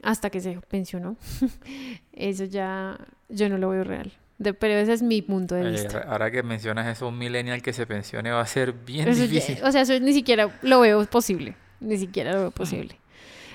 hasta 0.01 0.29
que 0.29 0.39
se 0.39 0.61
pensionó, 0.61 1.17
eso 2.13 2.45
ya 2.45 2.97
yo 3.27 3.49
no 3.49 3.57
lo 3.57 3.69
veo 3.69 3.83
real 3.83 4.13
pero 4.37 4.73
ese 4.75 4.93
es 4.93 5.01
mi 5.01 5.21
punto 5.21 5.55
de 5.55 5.71
vista. 5.71 6.05
ahora 6.07 6.29
que 6.29 6.43
mencionas 6.43 6.87
eso, 6.87 7.07
un 7.07 7.17
millennial 7.17 7.61
que 7.61 7.73
se 7.73 7.87
pensione 7.87 8.31
va 8.31 8.41
a 8.41 8.47
ser 8.47 8.73
bien 8.73 9.05
difícil. 9.13 9.59
o 9.63 9.71
sea, 9.71 9.81
eso 9.81 9.99
ni 9.99 10.13
siquiera 10.13 10.49
lo 10.61 10.79
veo 10.81 11.03
posible. 11.05 11.55
Ni 11.79 11.97
siquiera 11.97 12.33
lo 12.33 12.39
veo 12.39 12.51
posible. 12.51 12.97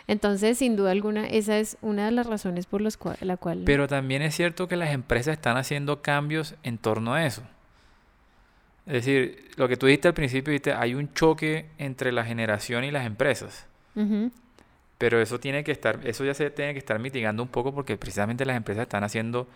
Entonces, 0.09 0.59
sin 0.59 0.77
duda 0.77 0.91
alguna, 0.91 1.27
esa 1.27 1.59
es 1.59 1.77
una 1.81 2.07
de 2.07 2.13
las 2.13 2.27
razones 2.27 2.67
por 2.67 2.81
las 2.81 2.97
cual, 2.97 3.17
la 3.21 3.37
cual... 3.37 3.63
Pero 3.65 3.87
también 3.87 4.23
es 4.23 4.35
cierto 4.35 4.67
que 4.67 4.77
las 4.77 4.91
empresas 4.91 5.35
están 5.35 5.57
haciendo 5.57 6.03
cambios 6.03 6.57
en 6.65 6.79
torno 6.79 7.15
a 7.15 7.25
eso. 7.25 7.43
Es 8.87 8.95
decir, 8.95 9.51
lo 9.57 9.69
que 9.69 9.77
tú 9.77 9.87
dijiste 9.87 10.09
al 10.09 10.15
principio, 10.15 10.51
dijiste, 10.51 10.73
hay 10.73 10.95
un 10.95 11.13
choque 11.15 11.67
entre 11.79 12.11
la 12.11 12.25
generación 12.25 12.83
y 12.83 12.91
las 12.91 13.07
empresas. 13.07 13.67
Pero 14.99 15.21
eso 15.21 15.39
tiene 15.39 15.63
que 15.63 15.73
estar, 15.73 16.01
eso 16.05 16.25
ya 16.25 16.35
se 16.35 16.51
tiene 16.51 16.73
que 16.73 16.79
estar 16.79 16.99
mitigando 16.99 17.43
un 17.43 17.49
poco 17.49 17.73
porque 17.73 17.97
precisamente 17.97 18.45
las 18.45 18.57
empresas 18.57 18.83
están 18.83 19.05
haciendo 19.05 19.47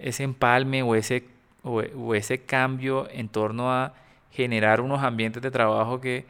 ese 0.00 0.22
empalme 0.22 0.82
o 0.82 0.94
ese, 0.94 1.24
o 1.62 2.14
ese 2.14 2.38
cambio 2.38 3.08
en 3.10 3.28
torno 3.28 3.72
a 3.72 3.94
generar 4.32 4.80
unos 4.80 5.02
ambientes 5.02 5.42
de 5.42 5.50
trabajo 5.50 6.00
que 6.00 6.24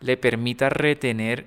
le 0.00 0.16
permita 0.16 0.68
retener 0.68 1.46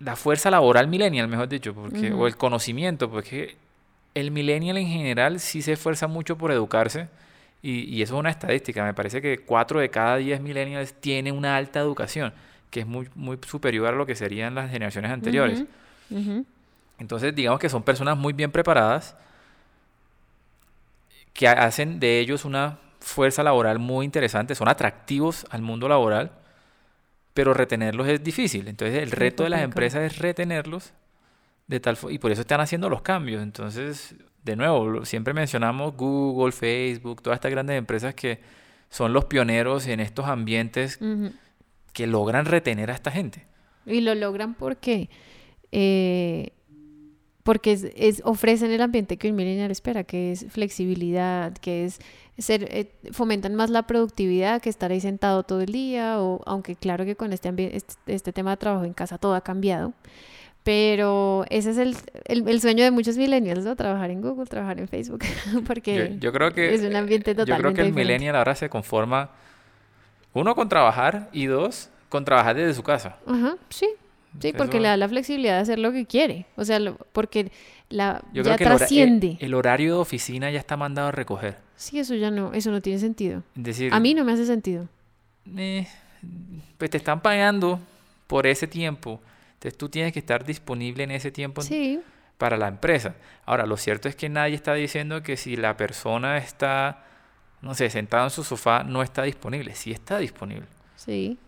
la 0.00 0.16
fuerza 0.16 0.50
laboral 0.50 0.88
millennial, 0.88 1.28
mejor 1.28 1.48
dicho, 1.48 1.74
porque, 1.74 2.12
o 2.12 2.26
el 2.26 2.36
conocimiento, 2.36 3.10
porque 3.10 3.56
el 4.14 4.30
millennial 4.30 4.78
en 4.78 4.86
general 4.86 5.40
sí 5.40 5.60
se 5.60 5.72
esfuerza 5.72 6.06
mucho 6.06 6.38
por 6.38 6.52
educarse 6.52 7.08
y, 7.62 8.00
eso 8.00 8.14
es 8.14 8.20
una 8.20 8.30
estadística. 8.30 8.84
Me 8.84 8.94
parece 8.94 9.20
que 9.20 9.38
4 9.38 9.80
de 9.80 9.90
cada 9.90 10.16
10 10.16 10.40
millennials 10.40 10.94
tienen 10.94 11.34
una 11.34 11.56
alta 11.56 11.80
educación, 11.80 12.32
que 12.70 12.80
es 12.80 12.86
muy, 12.86 13.08
muy 13.16 13.38
superior 13.46 13.88
a 13.88 13.92
lo 13.92 14.06
que 14.06 14.14
serían 14.14 14.54
las 14.54 14.70
generaciones 14.70 15.10
anteriores. 15.10 15.64
Entonces, 16.98 17.34
digamos 17.34 17.60
que 17.60 17.68
son 17.68 17.82
personas 17.82 18.16
muy 18.16 18.32
bien 18.32 18.50
preparadas 18.50 19.16
que 21.38 21.46
hacen 21.46 22.00
de 22.00 22.18
ellos 22.18 22.44
una 22.44 22.80
fuerza 22.98 23.44
laboral 23.44 23.78
muy 23.78 24.04
interesante, 24.04 24.56
son 24.56 24.68
atractivos 24.68 25.46
al 25.50 25.62
mundo 25.62 25.88
laboral 25.88 26.32
pero 27.38 27.54
retenerlos 27.54 28.08
es 28.08 28.24
difícil. 28.24 28.66
Entonces 28.66 29.00
el 29.00 29.12
reto 29.12 29.44
de 29.44 29.50
las 29.50 29.62
empresas 29.62 30.02
es 30.02 30.18
retenerlos 30.18 30.92
de 31.68 31.78
tal 31.78 31.96
y 32.10 32.18
por 32.18 32.32
eso 32.32 32.40
están 32.40 32.60
haciendo 32.60 32.88
los 32.88 33.00
cambios. 33.00 33.44
Entonces, 33.44 34.16
de 34.42 34.56
nuevo, 34.56 35.04
siempre 35.04 35.32
mencionamos 35.32 35.94
Google, 35.94 36.50
Facebook, 36.50 37.22
todas 37.22 37.36
estas 37.36 37.52
grandes 37.52 37.78
empresas 37.78 38.12
que 38.16 38.40
son 38.90 39.12
los 39.12 39.26
pioneros 39.26 39.86
en 39.86 40.00
estos 40.00 40.26
ambientes 40.26 40.98
que 41.92 42.08
logran 42.08 42.44
retener 42.44 42.90
a 42.90 42.94
esta 42.94 43.12
gente. 43.12 43.46
Y 43.86 44.00
lo 44.00 44.16
logran 44.16 44.54
porque 44.54 45.08
eh, 45.70 46.54
porque 47.48 47.92
es, 47.96 48.20
ofrecen 48.26 48.70
el 48.72 48.82
ambiente 48.82 49.16
que 49.16 49.30
un 49.30 49.34
millennial 49.34 49.70
espera, 49.70 50.04
que 50.04 50.32
es 50.32 50.44
flexibilidad, 50.50 51.54
que 51.54 51.86
es 51.86 51.98
ser, 52.36 52.68
eh, 52.70 52.92
fomentan 53.10 53.54
más 53.54 53.70
la 53.70 53.86
productividad 53.86 54.60
que 54.60 54.68
estar 54.68 54.90
ahí 54.90 55.00
sentado 55.00 55.44
todo 55.44 55.62
el 55.62 55.72
día, 55.72 56.20
o 56.20 56.42
aunque 56.44 56.76
claro 56.76 57.06
que 57.06 57.16
con 57.16 57.32
este, 57.32 57.48
este, 57.74 57.94
este, 58.04 58.34
tema 58.34 58.50
de 58.50 58.58
trabajo 58.58 58.84
en 58.84 58.92
casa 58.92 59.16
todo 59.16 59.34
ha 59.34 59.40
cambiado, 59.40 59.94
pero 60.62 61.46
ese 61.48 61.70
es 61.70 61.78
el, 61.78 61.96
el, 62.26 62.60
sueño 62.60 62.84
de 62.84 62.90
muchos 62.90 63.16
millennials, 63.16 63.64
¿no? 63.64 63.76
Trabajar 63.76 64.10
en 64.10 64.20
Google, 64.20 64.44
trabajar 64.44 64.78
en 64.78 64.86
Facebook, 64.86 65.20
porque 65.66 66.18
yo, 66.20 66.34
creo 66.34 66.52
que, 66.52 66.74
es 66.74 66.82
un 66.82 66.96
ambiente 66.96 67.34
totalmente 67.34 67.52
Yo 67.56 67.62
creo 67.62 67.72
que 67.72 67.88
el 67.88 67.94
millennial 67.94 68.36
ahora 68.36 68.56
se 68.56 68.68
conforma, 68.68 69.30
uno, 70.34 70.54
con 70.54 70.68
trabajar 70.68 71.30
y 71.32 71.46
dos, 71.46 71.88
con 72.10 72.26
trabajar 72.26 72.56
desde 72.56 72.74
su 72.74 72.82
casa. 72.82 73.16
Ajá, 73.26 73.56
sí, 73.70 73.88
Sí, 74.40 74.52
porque 74.52 74.80
le 74.80 74.88
da 74.88 74.96
la 74.96 75.08
flexibilidad 75.08 75.56
de 75.56 75.60
hacer 75.60 75.78
lo 75.78 75.92
que 75.92 76.06
quiere. 76.06 76.46
O 76.56 76.64
sea, 76.64 76.78
porque 77.12 77.50
la 77.88 78.22
ya 78.32 78.56
trasciende. 78.56 79.36
El, 79.40 79.54
horario 79.54 79.94
de 79.94 80.00
oficina 80.00 80.50
ya 80.50 80.58
está 80.58 80.76
mandado 80.76 81.08
a 81.08 81.12
recoger. 81.12 81.58
Sí, 81.76 81.98
eso 81.98 82.14
ya 82.14 82.30
no, 82.30 82.52
eso 82.52 82.70
no 82.70 82.80
tiene 82.80 82.98
sentido. 82.98 83.42
Decir, 83.54 83.92
a 83.92 84.00
mí 84.00 84.14
no 84.14 84.24
me 84.24 84.32
hace 84.32 84.46
sentido. 84.46 84.88
Eh, 85.56 85.86
pues 86.76 86.90
te 86.90 86.98
están 86.98 87.20
pagando 87.20 87.80
por 88.26 88.46
ese 88.46 88.66
tiempo. 88.66 89.20
Entonces 89.54 89.76
tú 89.76 89.88
tienes 89.88 90.12
que 90.12 90.20
estar 90.20 90.44
disponible 90.44 91.02
en 91.04 91.10
ese 91.10 91.32
tiempo 91.32 91.62
para 92.36 92.56
la 92.56 92.68
empresa. 92.68 93.16
Ahora, 93.44 93.66
lo 93.66 93.76
cierto 93.76 94.08
es 94.08 94.14
que 94.14 94.28
nadie 94.28 94.54
está 94.54 94.74
diciendo 94.74 95.22
que 95.22 95.36
si 95.36 95.56
la 95.56 95.76
persona 95.76 96.38
está, 96.38 97.04
no 97.62 97.74
sé, 97.74 97.90
sentada 97.90 98.24
en 98.24 98.30
su 98.30 98.44
sofá, 98.44 98.84
no 98.84 99.02
está 99.02 99.22
disponible. 99.22 99.74
Sí 99.74 99.90
está 99.90 100.18
disponible. 100.18 100.66
Sí. 100.94 101.38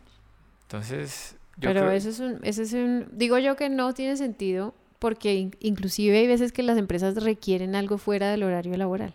Entonces, 0.63 1.37
pero 1.59 1.91
eso 1.91 2.11
es 2.11 2.21
un, 2.21 2.39
ese 2.43 2.63
es 2.63 2.73
un, 2.73 3.09
digo 3.13 3.39
yo 3.39 3.57
que 3.57 3.69
no 3.69 3.93
tiene 3.95 4.17
sentido 4.17 4.75
porque 4.99 5.51
inclusive 5.61 6.19
hay 6.19 6.27
veces 6.27 6.53
que 6.53 6.63
las 6.63 6.79
empresas 6.79 7.23
requieren 7.23 7.75
algo 7.75 7.99
fuera 7.99 8.31
del 8.31 8.43
horario 8.43 8.77
laboral. 8.77 9.15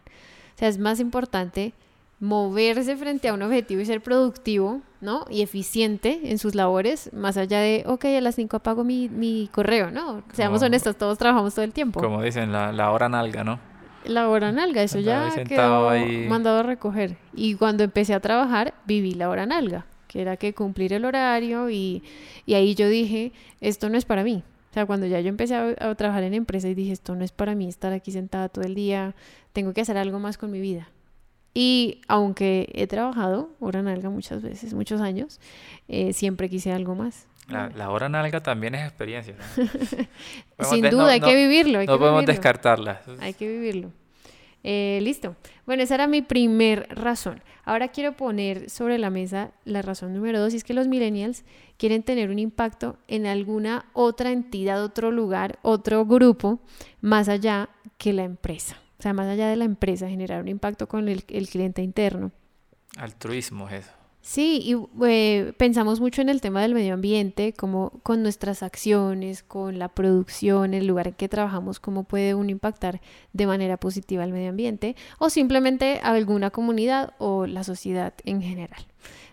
O 0.56 0.58
sea, 0.58 0.68
es 0.68 0.80
más 0.80 1.00
importante 1.00 1.74
moverse 2.20 2.96
frente 2.98 3.28
a 3.28 3.34
un 3.34 3.44
objetivo 3.44 3.82
y 3.82 3.86
ser 3.86 4.02
productivo, 4.02 4.82
¿no? 5.00 5.26
Y 5.30 5.42
eficiente 5.42 6.32
en 6.32 6.40
sus 6.40 6.56
labores, 6.56 7.14
más 7.14 7.38
allá 7.38 7.60
de, 7.60 7.84
ok, 7.86 8.06
a 8.06 8.22
las 8.22 8.36
5 8.36 8.58
apago 8.58 8.84
mi, 8.84 9.10
mi 9.10 9.48
correo, 9.52 9.92
¿no? 9.92 10.24
Seamos 10.34 10.62
honestos, 10.64 10.96
todos 10.96 11.18
trabajamos 11.18 11.54
todo 11.54 11.66
el 11.66 11.74
tiempo. 11.74 12.02
Como 12.02 12.22
dicen, 12.24 12.52
la, 12.52 12.72
la 12.72 12.92
hora 12.92 13.08
nalga, 13.08 13.44
¿no? 13.44 13.60
La 14.06 14.30
hora 14.30 14.52
nalga, 14.52 14.82
eso 14.82 15.00
ya 15.00 15.30
quedó 15.48 15.92
mandado 16.30 16.60
a 16.60 16.64
recoger. 16.64 17.18
Y 17.34 17.56
cuando 17.56 17.84
empecé 17.84 18.14
a 18.14 18.20
trabajar, 18.20 18.74
viví 18.86 19.14
la 19.14 19.30
hora 19.30 19.46
nalga 19.46 19.86
que 20.16 20.22
era 20.22 20.38
que 20.38 20.54
cumplir 20.54 20.94
el 20.94 21.04
horario 21.04 21.70
y, 21.70 22.02
ahí 22.48 22.74
yo 22.74 22.88
dije, 22.88 23.34
esto 23.60 23.90
no 23.90 23.98
es 23.98 24.06
para 24.06 24.24
mí. 24.24 24.44
O 24.72 24.74
sea, 24.74 24.86
cuando 24.86 25.08
ya 25.08 25.20
yo 25.20 25.28
empecé 25.28 25.56
a, 25.56 25.96
trabajar 25.96 26.24
en 26.24 26.34
empresa 26.34 26.70
y 26.70 26.74
dije, 26.74 26.94
esto 26.94 27.16
no 27.16 27.26
es 27.26 27.34
para 27.34 27.54
mí 27.54 27.68
estar 27.68 27.92
aquí 27.92 28.14
sentada 28.14 28.48
todo 28.48 28.64
el 28.64 28.76
día, 28.76 29.14
tengo 29.52 29.74
que 29.74 29.82
hacer 29.82 29.98
algo 29.98 30.20
más 30.20 30.38
con 30.38 30.52
mi 30.52 30.62
vida. 30.62 30.88
Y 31.54 32.00
aunque 32.08 32.70
he 32.74 32.88
trabajado 32.88 33.50
hora 33.60 33.82
nalga 33.82 34.10
muchas 34.10 34.42
veces, 34.42 34.74
muchos 34.74 35.02
años, 35.02 35.42
eh, 35.90 36.14
siempre 36.14 36.50
quise 36.50 36.72
algo 36.72 36.96
más. 36.96 37.28
La, 37.50 37.90
hora 37.90 38.08
nalga 38.08 38.42
también 38.42 38.74
es 38.76 38.88
experiencia. 38.88 39.36
Sin 40.62 40.90
duda, 40.90 41.12
hay 41.12 41.20
que 41.20 41.36
vivirlo. 41.36 41.84
no 41.84 42.00
podemos 42.00 42.26
descartarla. 42.26 43.02
Hay 43.20 43.34
que 43.34 43.50
vivirlo. 43.50 43.92
Eh, 44.68 45.00
listo. 45.04 45.36
Bueno, 45.68 45.84
esa 45.84 45.94
era 45.94 46.08
mi 46.08 46.24
primer 46.24 46.88
razón. 46.90 47.44
Ahora 47.66 47.90
quiero 47.90 48.18
poner 48.18 48.68
sobre 48.72 48.98
la 48.98 49.12
mesa 49.12 49.52
la 49.64 49.84
razón 49.84 50.16
número 50.16 50.40
dos, 50.40 50.56
y 50.56 50.58
es 50.58 50.64
que 50.64 50.74
los 50.74 50.88
millennials 50.88 51.44
quieren 51.78 52.02
tener 52.02 52.32
un 52.32 52.40
impacto 52.40 52.98
en 53.08 53.28
alguna 53.28 53.86
otra 53.94 54.32
entidad, 54.32 54.84
otro 54.84 55.12
lugar, 55.12 55.60
otro 55.62 56.04
grupo, 56.08 56.62
más 57.00 57.30
allá 57.30 57.70
que 58.00 58.12
la 58.12 58.24
empresa. 58.24 58.82
O 58.98 59.04
sea, 59.04 59.14
más 59.14 59.28
allá 59.28 59.50
de 59.50 59.56
la 59.56 59.66
empresa, 59.66 60.10
generar 60.10 60.42
un 60.42 60.48
impacto 60.48 60.88
con 60.88 61.10
el, 61.10 61.24
el 61.28 61.48
cliente 61.48 61.84
interno. 61.84 62.32
Altruismo 62.98 63.70
es 63.70 63.86
eso. 63.86 63.92
Sí, 64.26 64.60
y 64.64 65.06
eh, 65.08 65.54
pensamos 65.56 66.00
mucho 66.00 66.20
en 66.20 66.30
el 66.30 66.42
tema 66.42 66.64
del 66.64 66.74
medio 66.74 66.96
ambiente, 66.96 67.54
como 67.54 67.92
con 68.02 68.24
nuestras 68.24 68.64
acciones, 68.64 69.44
con 69.44 69.78
la 69.78 69.88
producción, 69.88 70.74
el 70.74 70.88
lugar 70.88 71.10
en 71.10 71.14
que 71.14 71.30
trabajamos, 71.30 71.80
cómo 71.80 72.06
puede 72.06 72.34
uno 72.34 72.50
impactar 72.50 73.02
de 73.34 73.46
manera 73.46 73.78
positiva 73.78 74.24
al 74.24 74.32
medio 74.32 74.50
ambiente 74.50 74.96
o 75.20 75.30
simplemente 75.30 76.00
a 76.02 76.10
alguna 76.10 76.50
comunidad 76.50 77.14
o 77.20 77.46
la 77.46 77.64
sociedad 77.64 78.16
en 78.24 78.42
general. 78.42 78.88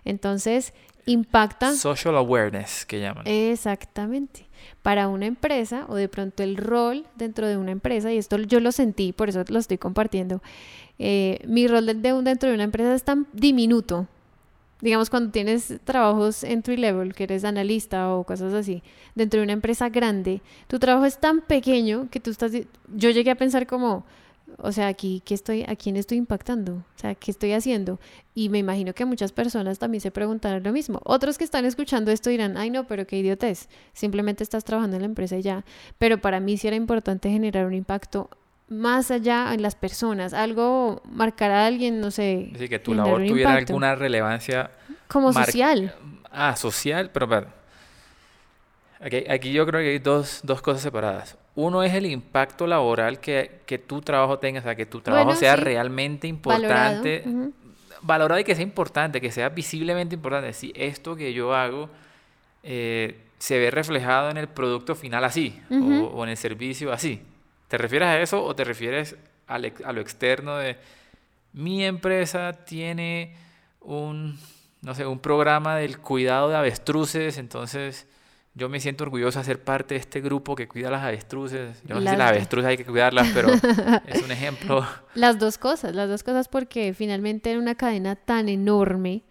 Entonces, 0.05 0.75
impacta... 1.07 1.73
Social 1.73 2.15
awareness, 2.19 2.85
que 2.85 3.01
llaman. 3.01 3.27
Exactamente. 3.27 4.45
Para 4.83 5.09
una 5.09 5.25
empresa 5.25 5.87
o 5.89 5.95
de 5.95 6.11
pronto 6.11 6.43
el 6.43 6.59
rol 6.59 7.07
dentro 7.17 7.47
de 7.49 7.57
una 7.57 7.71
empresa, 7.71 8.13
y 8.13 8.19
esto 8.19 8.37
yo 8.37 8.61
lo 8.61 8.73
sentí, 8.73 9.15
por 9.15 9.31
eso 9.31 9.43
lo 9.49 9.59
estoy 9.59 9.79
compartiendo, 9.79 10.43
eh, 10.99 11.39
mi 11.47 11.67
rol 11.67 11.87
de, 11.87 11.95
dentro 11.95 12.51
de 12.51 12.55
una 12.55 12.65
empresa 12.65 12.95
es 12.95 13.05
tan 13.05 13.27
diminuto 13.33 14.07
digamos, 14.83 15.09
cuando 15.09 15.31
tienes 15.31 15.73
trabajos 15.85 16.45
entry 16.45 16.77
level, 16.77 17.15
que 17.15 17.25
eres 17.25 17.45
analista 17.45 18.13
o 18.13 18.25
cosas 18.25 18.53
así, 18.53 18.83
dentro 19.15 19.39
de 19.39 19.45
una 19.45 19.53
empresa 19.55 19.89
grande, 19.89 20.43
tu 20.67 20.79
trabajo 20.79 21.07
es 21.07 21.19
tan 21.19 21.41
pequeño 21.41 22.09
que 22.11 22.21
tú 22.21 22.31
estás, 22.31 22.53
yo 22.53 23.11
llegué 23.11 23.31
a 23.31 23.37
pensar 23.37 23.67
como, 23.67 24.05
o 24.59 24.73
sea, 24.73 24.89
aquí, 24.89 25.23
¿qué 25.25 25.35
estoy, 25.35 25.65
¿a 25.69 25.77
quién 25.77 25.97
estoy 25.97 26.19
impactando? 26.19 26.75
O 26.75 26.99
sea, 26.99 27.15
¿qué 27.15 27.31
estoy 27.31 27.53
haciendo? 27.53 28.01
Y 28.35 28.49
me 28.49 28.59
imagino 28.59 28.93
que 28.93 29.05
muchas 29.05 29.31
personas 29.31 29.79
también 29.79 30.01
se 30.01 30.11
preguntarán 30.11 30.65
lo 30.65 30.73
mismo. 30.73 31.01
Otros 31.05 31.39
que 31.39 31.45
están 31.45 31.65
escuchando 31.65 32.11
esto 32.11 32.29
dirán, 32.29 32.57
ay 32.57 32.71
no, 32.71 32.87
pero 32.87 33.07
qué 33.07 33.19
idiotez, 33.19 33.69
simplemente 33.93 34.43
estás 34.43 34.65
trabajando 34.65 34.97
en 34.97 35.03
la 35.03 35.07
empresa 35.07 35.37
y 35.37 35.43
ya. 35.43 35.65
Pero 35.99 36.21
para 36.21 36.41
mí 36.41 36.57
sí 36.57 36.67
era 36.67 36.77
importante 36.77 37.31
generar 37.31 37.67
un 37.67 37.75
impacto 37.75 38.31
más 38.69 39.11
allá 39.11 39.53
en 39.53 39.63
las 39.63 39.75
personas, 39.75 40.33
algo 40.33 41.03
marcar 41.11 41.51
a 41.51 41.67
alguien, 41.67 42.01
no 42.01 42.11
sé. 42.11 42.53
Sí, 42.59 42.69
que 42.69 42.79
tu 42.79 42.95
labor 42.95 43.27
tuviera 43.27 43.55
alguna 43.55 43.95
relevancia. 43.95 44.71
Como 45.09 45.33
social. 45.33 45.95
Ah, 46.31 46.57
social, 46.57 47.11
pero, 47.11 47.47
Aquí, 49.29 49.53
yo 49.53 49.67
creo 49.67 49.81
que 49.81 49.91
hay 49.91 49.99
dos, 49.99 50.41
dos, 50.45 50.63
cosas 50.63 50.81
separadas. 50.81 51.37
Uno 51.57 51.83
es 51.83 51.93
el 51.93 52.07
impacto 52.07 52.69
laboral 52.69 53.19
que, 53.19 53.61
que 53.67 53.77
tu 53.77 54.01
trabajo 54.01 54.39
tenga, 54.39 54.61
o 54.61 54.63
sea, 54.63 54.77
que 54.77 54.87
tu 54.87 55.01
trabajo 55.01 55.35
sea 55.35 55.57
realmente 55.57 56.29
importante. 56.29 57.25
Valorado. 58.01 58.41
y 58.41 58.45
que 58.45 58.55
sea 58.55 58.63
importante, 58.63 59.21
que 59.21 59.33
sea 59.33 59.49
visiblemente 59.49 60.15
importante. 60.15 60.53
Si 60.53 60.73
esto 60.75 61.17
que 61.17 61.33
yo 61.33 61.55
hago 61.55 61.91
eh, 62.63 63.27
se 63.39 63.59
ve 63.59 63.73
reflejado 63.73 64.31
en 64.31 64.37
el 64.37 64.49
producto 64.49 64.95
final 64.95 65.25
así, 65.25 65.61
o 65.69 66.23
en 66.23 66.31
el 66.31 66.37
servicio 66.37 66.93
así. 66.93 67.21
¿Te 67.73 67.79
refieres 67.79 68.09
a 68.09 68.21
eso 68.21 68.45
o 68.45 68.55
te 68.55 68.65
refieres 68.65 69.17
a 69.47 69.59
lo 69.59 70.01
externo 70.03 70.59
de 70.59 70.77
mi 71.55 71.83
empresa 71.87 72.53
tiene 72.53 73.35
un, 73.81 74.39
no 74.83 74.95
sé, 74.95 75.07
un 75.07 75.19
programa 75.19 75.77
del 75.77 75.97
cuidado 75.97 76.51
de 76.51 76.57
avestruces, 76.57 77.39
entonces 77.39 78.07
yo 78.53 78.69
me 78.69 78.79
siento 78.79 79.05
orgulloso 79.05 79.39
de 79.39 79.47
ser 79.47 79.65
parte 79.65 79.95
de 79.95 80.01
este 80.01 80.21
grupo 80.21 80.55
que 80.55 80.69
cuida 80.69 80.91
las 80.91 81.03
avestruces. 81.03 81.83
Yo 81.85 81.95
no 81.95 82.03
sé 82.03 82.11
si 82.11 82.17
las 82.17 82.33
avestruces 82.33 82.69
hay 82.69 82.77
que 82.77 82.85
cuidarlas, 82.85 83.29
pero 83.33 83.49
es 84.07 84.23
un 84.23 84.31
ejemplo. 84.31 84.87
Las 85.15 85.39
dos 85.39 85.57
cosas, 85.57 85.95
las 85.95 86.11
dos 86.11 86.23
cosas 86.23 86.49
porque 86.49 86.93
finalmente 86.93 87.53
en 87.53 87.59
una 87.59 87.75
cadena 87.75 88.17
tan 88.17 88.51
enorme 88.51 89.23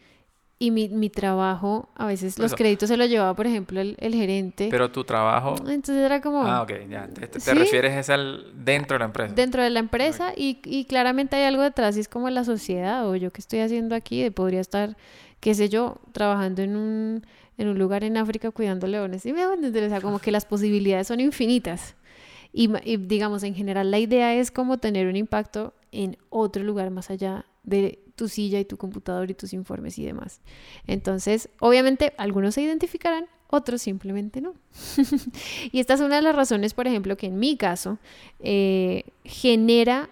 y 0.61 0.69
mi, 0.69 0.89
mi 0.89 1.09
trabajo, 1.09 1.89
a 1.95 2.05
veces 2.05 2.37
los 2.37 2.53
créditos 2.53 2.87
se 2.87 2.95
los 2.95 3.09
llevaba, 3.09 3.35
por 3.35 3.47
ejemplo, 3.47 3.81
el, 3.81 3.97
el, 3.99 4.13
gerente. 4.13 4.67
Pero 4.69 4.91
tu 4.91 5.03
trabajo... 5.03 5.55
Entonces 5.57 5.95
era 5.97 6.21
como... 6.21 6.43
Ah, 6.43 6.61
ok, 6.61 6.71
ya. 6.87 7.07
Te, 7.07 7.25
te, 7.25 7.53
refieres 7.55 7.97
es 7.97 8.11
al 8.11 8.45
dentro 8.63 8.93
de 8.93 8.99
la 8.99 9.05
empresa. 9.05 9.33
Dentro 9.33 9.63
de 9.63 9.71
la 9.71 9.79
empresa 9.79 10.33
y, 10.37 10.59
y, 10.63 10.85
claramente 10.85 11.35
hay 11.35 11.45
algo 11.45 11.63
detrás 11.63 11.97
y 11.97 12.01
es 12.01 12.07
como 12.07 12.29
la 12.29 12.43
sociedad 12.43 13.09
o 13.09 13.15
yo 13.15 13.31
que 13.31 13.41
estoy 13.41 13.61
haciendo 13.61 13.95
aquí, 13.95 14.29
podría 14.29 14.61
estar, 14.61 14.97
qué 15.39 15.55
sé 15.55 15.67
yo, 15.67 15.97
trabajando 16.11 16.61
en 16.61 16.75
un, 16.75 17.25
en 17.57 17.67
un 17.67 17.79
lugar 17.79 18.03
en 18.03 18.17
África 18.17 18.51
cuidando 18.51 18.85
leones. 18.85 19.25
Y 19.25 19.33
me 19.33 19.43
van 19.43 19.65
a 19.65 19.67
o 19.67 19.89
sea, 19.89 19.99
como 19.99 20.19
que 20.19 20.29
las 20.29 20.45
posibilidades 20.45 21.07
son 21.07 21.21
infinitas. 21.21 21.95
Y, 22.53 22.69
y 22.83 22.97
digamos, 22.97 23.41
en 23.41 23.55
general 23.55 23.89
la 23.89 23.97
idea 23.97 24.35
es 24.35 24.51
como 24.51 24.77
tener 24.77 25.07
un 25.07 25.15
impacto 25.15 25.73
en 25.91 26.17
otro 26.29 26.61
lugar 26.61 26.91
más 26.91 27.09
allá 27.09 27.47
de 27.63 27.99
tu 28.21 28.27
silla 28.27 28.59
y 28.59 28.65
tu 28.65 28.77
computador 28.77 29.31
y 29.31 29.33
tus 29.33 29.51
informes 29.51 29.97
y 29.97 30.05
demás. 30.05 30.41
Entonces, 30.85 31.49
obviamente, 31.59 32.13
algunos 32.19 32.53
se 32.53 32.61
identificarán, 32.61 33.25
otros 33.47 33.81
simplemente 33.81 34.41
no. 34.41 34.53
y 35.71 35.79
esta 35.79 35.95
es 35.95 36.01
una 36.01 36.17
de 36.17 36.21
las 36.21 36.35
razones, 36.35 36.75
por 36.75 36.85
ejemplo, 36.85 37.17
que 37.17 37.25
en 37.25 37.39
mi 37.39 37.57
caso 37.57 37.97
eh, 38.39 39.05
genera 39.23 40.07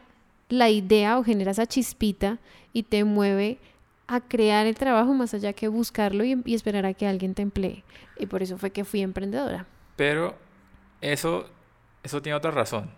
la 0.49 0.71
idea 0.71 1.19
o 1.19 1.23
genera 1.23 1.51
esa 1.51 1.67
chispita 1.67 2.39
y 2.73 2.81
te 2.81 3.03
mueve 3.03 3.59
a 4.07 4.21
crear 4.21 4.65
el 4.65 4.73
trabajo 4.73 5.13
más 5.13 5.35
allá 5.35 5.53
que 5.53 5.67
buscarlo 5.67 6.23
y, 6.23 6.41
esperar 6.47 6.87
a 6.87 6.95
que 6.95 7.05
alguien 7.05 7.35
te 7.35 7.43
emplee. 7.43 7.83
Y 8.17 8.25
por 8.25 8.41
eso 8.41 8.57
fue 8.57 8.71
que 8.71 8.85
fui 8.85 9.01
emprendedora. 9.01 9.67
Pero 9.95 10.35
eso, 10.99 11.45
eso 12.01 12.23
tiene 12.23 12.35
otra 12.35 12.49
razón. 12.49 12.89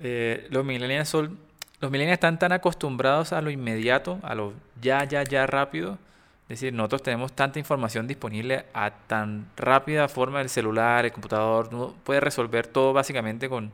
Eh, 0.00 0.48
los 0.50 0.64
millennials 0.64 1.08
son 1.08 1.51
los 1.82 1.90
millennials 1.90 2.14
están 2.14 2.38
tan 2.38 2.52
acostumbrados 2.52 3.32
a 3.32 3.42
lo 3.42 3.50
inmediato, 3.50 4.20
a 4.22 4.36
lo 4.36 4.54
ya, 4.80 5.02
ya, 5.02 5.24
ya 5.24 5.48
rápido. 5.48 5.98
Es 6.44 6.60
decir, 6.60 6.72
nosotros 6.72 7.02
tenemos 7.02 7.32
tanta 7.32 7.58
información 7.58 8.06
disponible 8.06 8.66
a 8.72 8.92
tan 8.92 9.50
rápida 9.56 10.06
forma 10.06 10.40
el 10.40 10.48
celular, 10.48 11.04
el 11.04 11.10
computador, 11.10 11.70
uno 11.72 11.92
puede 12.04 12.20
resolver 12.20 12.68
todo 12.68 12.92
básicamente 12.92 13.48
con, 13.48 13.72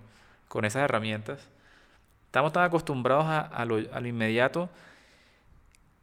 con 0.48 0.64
esas 0.64 0.84
herramientas. 0.84 1.46
Estamos 2.24 2.50
tan 2.54 2.64
acostumbrados 2.64 3.26
a, 3.26 3.64
lo, 3.66 3.76
a, 3.76 4.00
lo, 4.00 4.08
inmediato 4.08 4.70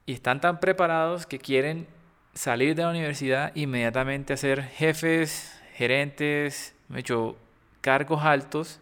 y 0.06 0.14
están 0.14 0.40
tan 0.40 0.60
preparados 0.60 1.26
que 1.26 1.40
quieren 1.40 1.88
salir 2.36 2.76
de 2.76 2.84
la 2.84 2.90
universidad 2.90 3.52
inmediatamente 3.56 4.34
a 4.34 4.38
ser 4.38 4.62
jefes, 4.62 5.60
gerentes, 5.74 6.76
hecho, 6.94 7.36
cargos 7.82 8.24
altos 8.24 8.80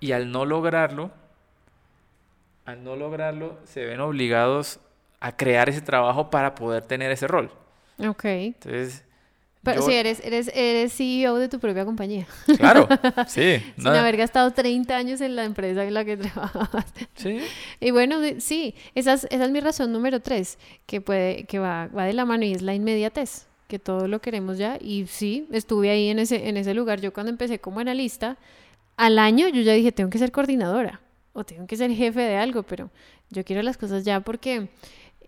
y 0.00 0.10
al 0.10 0.32
no 0.32 0.44
lograrlo, 0.44 1.12
al 2.66 2.82
no 2.82 2.96
lograrlo, 2.96 3.58
se 3.64 3.84
ven 3.86 4.00
obligados 4.00 4.80
a 5.20 5.36
crear 5.36 5.68
ese 5.68 5.80
trabajo 5.80 6.30
para 6.30 6.54
poder 6.54 6.82
tener 6.82 7.10
ese 7.10 7.26
rol. 7.26 7.50
Ok. 8.06 8.24
Entonces... 8.24 9.02
Pero 9.62 9.82
si 9.82 9.94
eres, 9.94 10.20
eres, 10.24 10.48
eres 10.54 10.92
CEO 10.96 11.38
de 11.38 11.48
tu 11.48 11.58
propia 11.58 11.84
compañía. 11.84 12.24
Claro, 12.56 12.86
sí. 13.26 13.60
Sin 13.76 13.88
haber 13.88 14.16
gastado 14.16 14.52
30 14.52 14.96
años 14.96 15.20
en 15.20 15.34
la 15.34 15.44
empresa 15.44 15.82
en 15.84 15.92
la 15.92 16.04
que 16.04 16.16
trabajas. 16.16 16.84
Sí. 17.16 17.40
Y 17.80 17.90
bueno, 17.90 18.18
sí, 18.38 18.76
esa 18.94 19.14
es, 19.14 19.26
esa 19.28 19.44
es 19.44 19.50
mi 19.50 19.58
razón 19.58 19.90
número 19.90 20.20
tres, 20.20 20.58
que, 20.86 21.00
puede, 21.00 21.46
que 21.46 21.58
va, 21.58 21.88
va 21.88 22.04
de 22.04 22.12
la 22.12 22.24
mano 22.24 22.44
y 22.44 22.52
es 22.52 22.62
la 22.62 22.74
inmediatez, 22.74 23.48
que 23.66 23.80
todo 23.80 24.06
lo 24.06 24.20
queremos 24.20 24.56
ya. 24.56 24.78
Y 24.80 25.06
sí, 25.08 25.48
estuve 25.50 25.90
ahí 25.90 26.10
en 26.10 26.20
ese, 26.20 26.48
en 26.48 26.56
ese 26.56 26.72
lugar. 26.72 27.00
Yo 27.00 27.12
cuando 27.12 27.30
empecé 27.30 27.58
como 27.58 27.80
analista, 27.80 28.36
al 28.96 29.18
año 29.18 29.48
yo 29.48 29.62
ya 29.62 29.72
dije, 29.72 29.90
tengo 29.90 30.10
que 30.10 30.18
ser 30.18 30.30
coordinadora 30.30 31.00
o 31.36 31.44
tengo 31.44 31.66
que 31.66 31.76
ser 31.76 31.92
jefe 31.92 32.20
de 32.20 32.36
algo, 32.36 32.62
pero 32.62 32.90
yo 33.30 33.44
quiero 33.44 33.62
las 33.62 33.76
cosas 33.76 34.04
ya 34.04 34.20
porque 34.20 34.68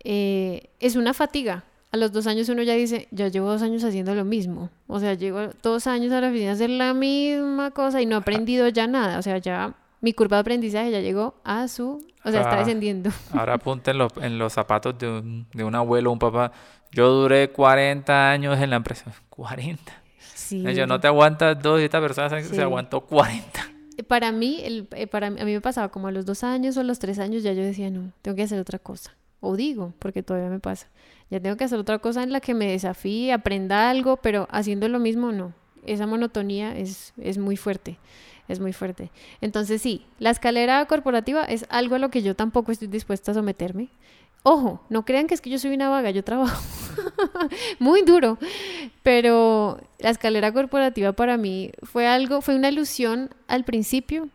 eh, 0.03 0.71
es 0.79 0.95
una 0.95 1.13
fatiga. 1.13 1.63
A 1.91 1.97
los 1.97 2.11
dos 2.11 2.27
años 2.27 2.49
uno 2.49 2.61
ya 2.61 2.73
dice, 2.73 3.07
ya 3.11 3.29
llevo 3.29 3.49
dos 3.49 3.61
años 3.61 3.83
haciendo 3.83 4.13
lo 4.13 4.25
mismo. 4.25 4.69
O 4.87 4.99
sea, 4.99 5.13
llevo 5.13 5.49
dos 5.63 5.87
años 5.87 6.11
a 6.11 6.21
la 6.21 6.29
oficina 6.29 6.51
a 6.51 6.53
hacer 6.53 6.69
la 6.69 6.93
misma 6.93 7.71
cosa 7.71 8.01
y 8.01 8.05
no 8.05 8.15
he 8.15 8.19
aprendido 8.19 8.67
ya 8.69 8.87
nada. 8.87 9.17
O 9.17 9.21
sea, 9.21 9.37
ya 9.37 9.75
mi 10.01 10.13
curva 10.13 10.37
de 10.37 10.41
aprendizaje 10.41 10.91
ya 10.91 10.99
llegó 10.99 11.35
a 11.43 11.67
su... 11.67 12.03
O 12.23 12.31
sea, 12.31 12.41
está 12.41 12.55
ah, 12.55 12.59
descendiendo. 12.59 13.11
Ahora 13.31 13.53
apunten 13.55 13.93
en 13.93 13.97
los, 13.99 14.11
en 14.17 14.37
los 14.37 14.53
zapatos 14.53 14.97
de 14.97 15.07
un, 15.07 15.47
de 15.53 15.63
un 15.63 15.73
abuelo, 15.73 16.11
un 16.11 16.19
papá. 16.19 16.51
Yo 16.91 17.09
duré 17.09 17.51
40 17.51 18.31
años 18.31 18.59
en 18.59 18.69
la 18.71 18.75
empresa. 18.75 19.11
40. 19.29 19.91
Sí. 20.35 20.63
Yo 20.75 20.85
no 20.85 20.99
te 20.99 21.07
aguantas 21.07 21.59
dos 21.61 21.79
y 21.81 21.85
esta 21.85 22.01
persona 22.01 22.41
se 22.41 22.61
aguantó 22.61 23.01
40 23.01 23.78
para 24.03 24.31
mí, 24.31 24.59
el, 24.63 24.87
eh, 24.95 25.07
para 25.07 25.27
a 25.27 25.29
mí 25.31 25.43
me 25.43 25.61
pasaba 25.61 25.89
como 25.89 26.07
a 26.07 26.11
los 26.11 26.25
dos 26.25 26.43
años 26.43 26.77
o 26.77 26.81
a 26.81 26.83
los 26.83 26.99
tres 26.99 27.19
años 27.19 27.43
ya 27.43 27.53
yo 27.53 27.63
decía, 27.63 27.89
no, 27.89 28.11
tengo 28.21 28.35
que 28.35 28.43
hacer 28.43 28.59
otra 28.59 28.79
cosa. 28.79 29.15
O 29.41 29.55
digo, 29.55 29.93
porque 29.99 30.21
todavía 30.21 30.49
me 30.49 30.59
pasa, 30.59 30.87
ya 31.29 31.39
tengo 31.39 31.55
que 31.55 31.63
hacer 31.63 31.79
otra 31.79 31.99
cosa 31.99 32.23
en 32.23 32.31
la 32.31 32.41
que 32.41 32.53
me 32.53 32.67
desafíe, 32.67 33.31
aprenda 33.31 33.89
algo, 33.89 34.17
pero 34.17 34.47
haciendo 34.51 34.89
lo 34.89 34.99
mismo 34.99 35.31
no. 35.31 35.53
Esa 35.85 36.05
monotonía 36.05 36.77
es, 36.77 37.13
es 37.17 37.37
muy 37.37 37.55
fuerte, 37.55 37.99
es 38.47 38.59
muy 38.59 38.73
fuerte. 38.73 39.11
Entonces 39.39 39.81
sí, 39.81 40.05
la 40.19 40.29
escalera 40.29 40.85
corporativa 40.85 41.45
es 41.45 41.65
algo 41.69 41.95
a 41.95 41.99
lo 41.99 42.09
que 42.09 42.21
yo 42.21 42.35
tampoco 42.35 42.71
estoy 42.71 42.89
dispuesta 42.89 43.31
a 43.31 43.35
someterme. 43.35 43.89
Ojo, 44.43 44.81
no 44.89 45.05
crean 45.05 45.27
que 45.27 45.33
es 45.33 45.41
que 45.41 45.49
yo 45.49 45.59
soy 45.59 45.73
una 45.73 45.89
vaga, 45.89 46.11
yo 46.11 46.23
trabajo 46.23 46.61
muy 47.79 48.03
duro, 48.03 48.37
pero 49.03 49.79
la 49.99 50.09
escalera 50.09 50.53
corporativa 50.53 51.11
para 51.11 51.37
mí 51.37 51.71
fue 51.83 52.07
algo, 52.07 52.41
fue 52.41 52.55
una 52.55 52.69
ilusión 52.69 53.29
al 53.47 53.65
principio 53.65 54.29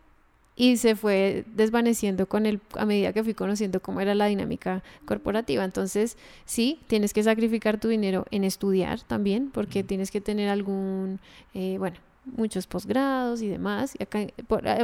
y 0.55 0.77
se 0.77 0.95
fue 0.95 1.43
desvaneciendo 1.53 2.27
con 2.27 2.45
el, 2.45 2.61
a 2.75 2.85
medida 2.85 3.13
que 3.13 3.23
fui 3.23 3.33
conociendo 3.33 3.81
cómo 3.81 3.99
era 3.99 4.15
la 4.15 4.27
dinámica 4.27 4.83
corporativa. 5.05 5.63
Entonces, 5.65 6.17
sí, 6.45 6.79
tienes 6.87 7.13
que 7.13 7.23
sacrificar 7.23 7.79
tu 7.79 7.89
dinero 7.89 8.25
en 8.31 8.45
estudiar 8.45 9.01
también, 9.01 9.51
porque 9.51 9.83
tienes 9.83 10.11
que 10.11 10.21
tener 10.21 10.49
algún, 10.49 11.19
eh, 11.53 11.75
bueno, 11.77 11.97
muchos 12.25 12.67
posgrados 12.67 13.41
y 13.41 13.47
demás. 13.47 13.95
Y 13.97 14.03
acá, 14.03 14.27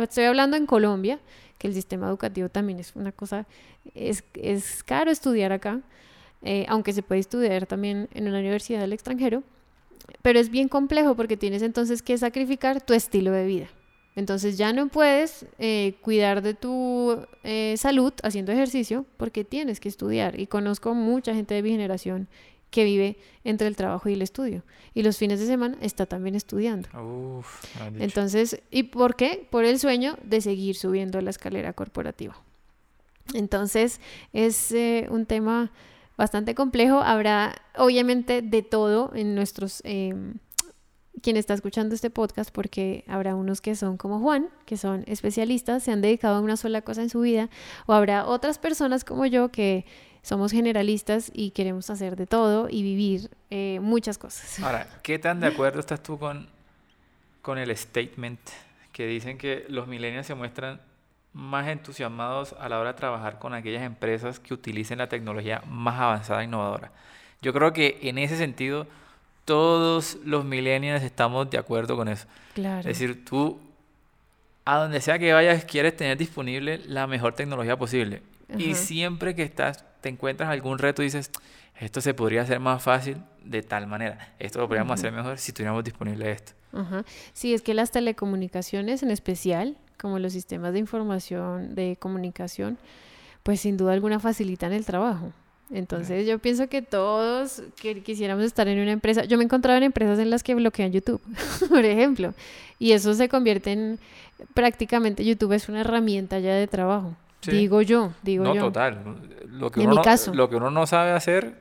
estoy 0.01 0.25
hablando 0.25 0.57
en 0.57 0.65
Colombia, 0.65 1.19
que 1.57 1.67
el 1.67 1.73
sistema 1.73 2.07
educativo 2.07 2.49
también 2.49 2.79
es 2.79 2.95
una 2.95 3.11
cosa, 3.11 3.45
es, 3.95 4.23
es 4.33 4.83
caro 4.83 5.11
estudiar 5.11 5.51
acá, 5.51 5.81
eh, 6.43 6.65
aunque 6.69 6.93
se 6.93 7.03
puede 7.03 7.21
estudiar 7.21 7.67
también 7.67 8.09
en 8.13 8.27
una 8.27 8.39
universidad 8.39 8.79
del 8.79 8.93
extranjero, 8.93 9.43
pero 10.21 10.39
es 10.39 10.49
bien 10.49 10.67
complejo 10.67 11.15
porque 11.15 11.37
tienes 11.37 11.61
entonces 11.61 12.01
que 12.01 12.17
sacrificar 12.17 12.81
tu 12.81 12.93
estilo 12.93 13.31
de 13.31 13.45
vida. 13.45 13.67
Entonces 14.15 14.57
ya 14.57 14.73
no 14.73 14.87
puedes 14.89 15.45
eh, 15.57 15.93
cuidar 16.01 16.41
de 16.41 16.53
tu 16.53 17.25
eh, 17.43 17.75
salud 17.77 18.11
haciendo 18.23 18.51
ejercicio 18.51 19.05
porque 19.17 19.45
tienes 19.45 19.79
que 19.79 19.87
estudiar. 19.87 20.39
Y 20.39 20.47
conozco 20.47 20.93
mucha 20.93 21.33
gente 21.33 21.53
de 21.53 21.63
mi 21.63 21.69
generación 21.69 22.27
que 22.71 22.83
vive 22.85 23.17
entre 23.43 23.67
el 23.67 23.75
trabajo 23.75 24.09
y 24.09 24.13
el 24.13 24.21
estudio. 24.21 24.63
Y 24.93 25.03
los 25.03 25.17
fines 25.17 25.39
de 25.39 25.45
semana 25.45 25.77
está 25.81 26.05
también 26.07 26.35
estudiando. 26.35 26.89
Entonces, 27.99 28.61
¿y 28.71 28.83
por 28.83 29.15
qué? 29.15 29.47
Por 29.51 29.65
el 29.65 29.77
sueño 29.77 30.17
de 30.23 30.41
seguir 30.41 30.75
subiendo 30.75 31.21
la 31.21 31.29
escalera 31.29 31.73
corporativa. 31.73 32.35
Entonces, 33.33 34.01
es 34.33 34.71
eh, 34.71 35.07
un 35.09 35.25
tema 35.25 35.71
bastante 36.17 36.55
complejo. 36.55 37.01
Habrá, 37.01 37.55
obviamente, 37.77 38.41
de 38.41 38.63
todo 38.63 39.11
en 39.13 39.35
nuestros... 39.35 39.81
Eh, 39.85 40.15
quien 41.21 41.37
está 41.37 41.53
escuchando 41.53 41.93
este 41.93 42.09
podcast, 42.09 42.51
porque 42.51 43.03
habrá 43.07 43.35
unos 43.35 43.61
que 43.61 43.75
son 43.75 43.97
como 43.97 44.19
Juan, 44.19 44.49
que 44.65 44.75
son 44.75 45.03
especialistas, 45.05 45.83
se 45.83 45.91
han 45.91 46.01
dedicado 46.01 46.37
a 46.37 46.41
una 46.41 46.57
sola 46.57 46.81
cosa 46.81 47.03
en 47.03 47.09
su 47.09 47.21
vida, 47.21 47.49
o 47.85 47.93
habrá 47.93 48.25
otras 48.25 48.57
personas 48.57 49.03
como 49.03 49.27
yo 49.27 49.51
que 49.51 49.85
somos 50.21 50.51
generalistas 50.51 51.31
y 51.33 51.51
queremos 51.51 51.89
hacer 51.89 52.15
de 52.15 52.27
todo 52.27 52.69
y 52.69 52.83
vivir 52.83 53.31
eh, 53.49 53.79
muchas 53.81 54.17
cosas. 54.17 54.59
Ahora, 54.59 54.87
¿qué 55.03 55.19
tan 55.19 55.39
de 55.39 55.47
acuerdo 55.47 55.79
estás 55.81 56.01
tú 56.03 56.19
con, 56.19 56.47
con 57.41 57.57
el 57.57 57.75
statement 57.75 58.39
que 58.91 59.07
dicen 59.07 59.37
que 59.37 59.65
los 59.69 59.87
millennials 59.87 60.27
se 60.27 60.35
muestran 60.35 60.79
más 61.33 61.67
entusiasmados 61.69 62.53
a 62.59 62.67
la 62.69 62.79
hora 62.79 62.93
de 62.93 62.99
trabajar 62.99 63.39
con 63.39 63.53
aquellas 63.53 63.83
empresas 63.83 64.39
que 64.39 64.53
utilicen 64.53 64.97
la 64.97 65.07
tecnología 65.07 65.63
más 65.67 65.99
avanzada 65.99 66.41
e 66.41 66.45
innovadora? 66.45 66.91
Yo 67.41 67.53
creo 67.53 67.73
que 67.73 67.99
en 68.03 68.17
ese 68.17 68.37
sentido 68.37 68.85
todos 69.45 70.17
los 70.23 70.45
millennials 70.45 71.03
estamos 71.03 71.49
de 71.49 71.57
acuerdo 71.57 71.95
con 71.95 72.07
eso. 72.07 72.27
Claro. 72.53 72.79
Es 72.79 72.99
decir, 72.99 73.25
tú 73.25 73.59
a 74.65 74.77
donde 74.77 75.01
sea 75.01 75.17
que 75.17 75.33
vayas 75.33 75.65
quieres 75.65 75.95
tener 75.97 76.17
disponible 76.17 76.79
la 76.85 77.07
mejor 77.07 77.33
tecnología 77.33 77.77
posible. 77.77 78.21
Y 78.57 78.75
siempre 78.75 79.33
que 79.33 79.43
estás 79.43 79.85
te 80.01 80.09
encuentras 80.09 80.49
algún 80.49 80.77
reto 80.77 81.01
y 81.01 81.05
dices, 81.05 81.31
esto 81.79 82.01
se 82.01 82.13
podría 82.13 82.41
hacer 82.41 82.59
más 82.59 82.83
fácil 82.83 83.17
de 83.43 83.61
tal 83.61 83.87
manera, 83.87 84.33
esto 84.39 84.59
lo 84.59 84.67
podríamos 84.67 84.99
hacer 84.99 85.11
mejor 85.11 85.37
si 85.37 85.53
tuviéramos 85.53 85.83
disponible 85.83 86.31
esto. 86.31 86.53
Sí, 87.33 87.53
es 87.53 87.61
que 87.61 87.73
las 87.73 87.91
telecomunicaciones 87.91 89.03
en 89.03 89.11
especial, 89.11 89.77
como 89.97 90.19
los 90.19 90.33
sistemas 90.33 90.73
de 90.73 90.79
información, 90.79 91.75
de 91.75 91.97
comunicación, 91.99 92.77
pues 93.43 93.61
sin 93.61 93.77
duda 93.77 93.93
alguna 93.93 94.19
facilitan 94.19 94.73
el 94.73 94.85
trabajo. 94.85 95.33
Entonces 95.71 96.27
yo 96.27 96.37
pienso 96.39 96.67
que 96.67 96.81
todos 96.81 97.63
que 97.81 98.03
quisiéramos 98.03 98.43
estar 98.43 98.67
en 98.67 98.79
una 98.79 98.91
empresa, 98.91 99.23
yo 99.23 99.37
me 99.37 99.43
he 99.43 99.45
encontrado 99.45 99.77
en 99.77 99.83
empresas 99.83 100.19
en 100.19 100.29
las 100.29 100.43
que 100.43 100.53
bloquean 100.53 100.91
YouTube, 100.91 101.21
por 101.69 101.85
ejemplo, 101.85 102.33
y 102.77 102.91
eso 102.91 103.13
se 103.13 103.29
convierte 103.29 103.71
en 103.71 103.99
prácticamente 104.53 105.23
YouTube 105.23 105.53
es 105.53 105.69
una 105.69 105.81
herramienta 105.81 106.39
ya 106.39 106.55
de 106.55 106.67
trabajo. 106.67 107.15
Digo 107.49 107.81
yo, 107.81 108.13
digo 108.21 108.45
yo. 108.45 108.55
No, 108.55 108.61
total. 108.67 109.17
Lo 109.47 109.71
que, 109.71 109.81
en 109.81 109.87
uno 109.87 109.97
mi 109.97 110.03
caso. 110.03 110.33
lo 110.33 110.49
que 110.49 110.55
uno 110.55 110.69
no 110.69 110.85
sabe 110.85 111.11
hacer, 111.11 111.55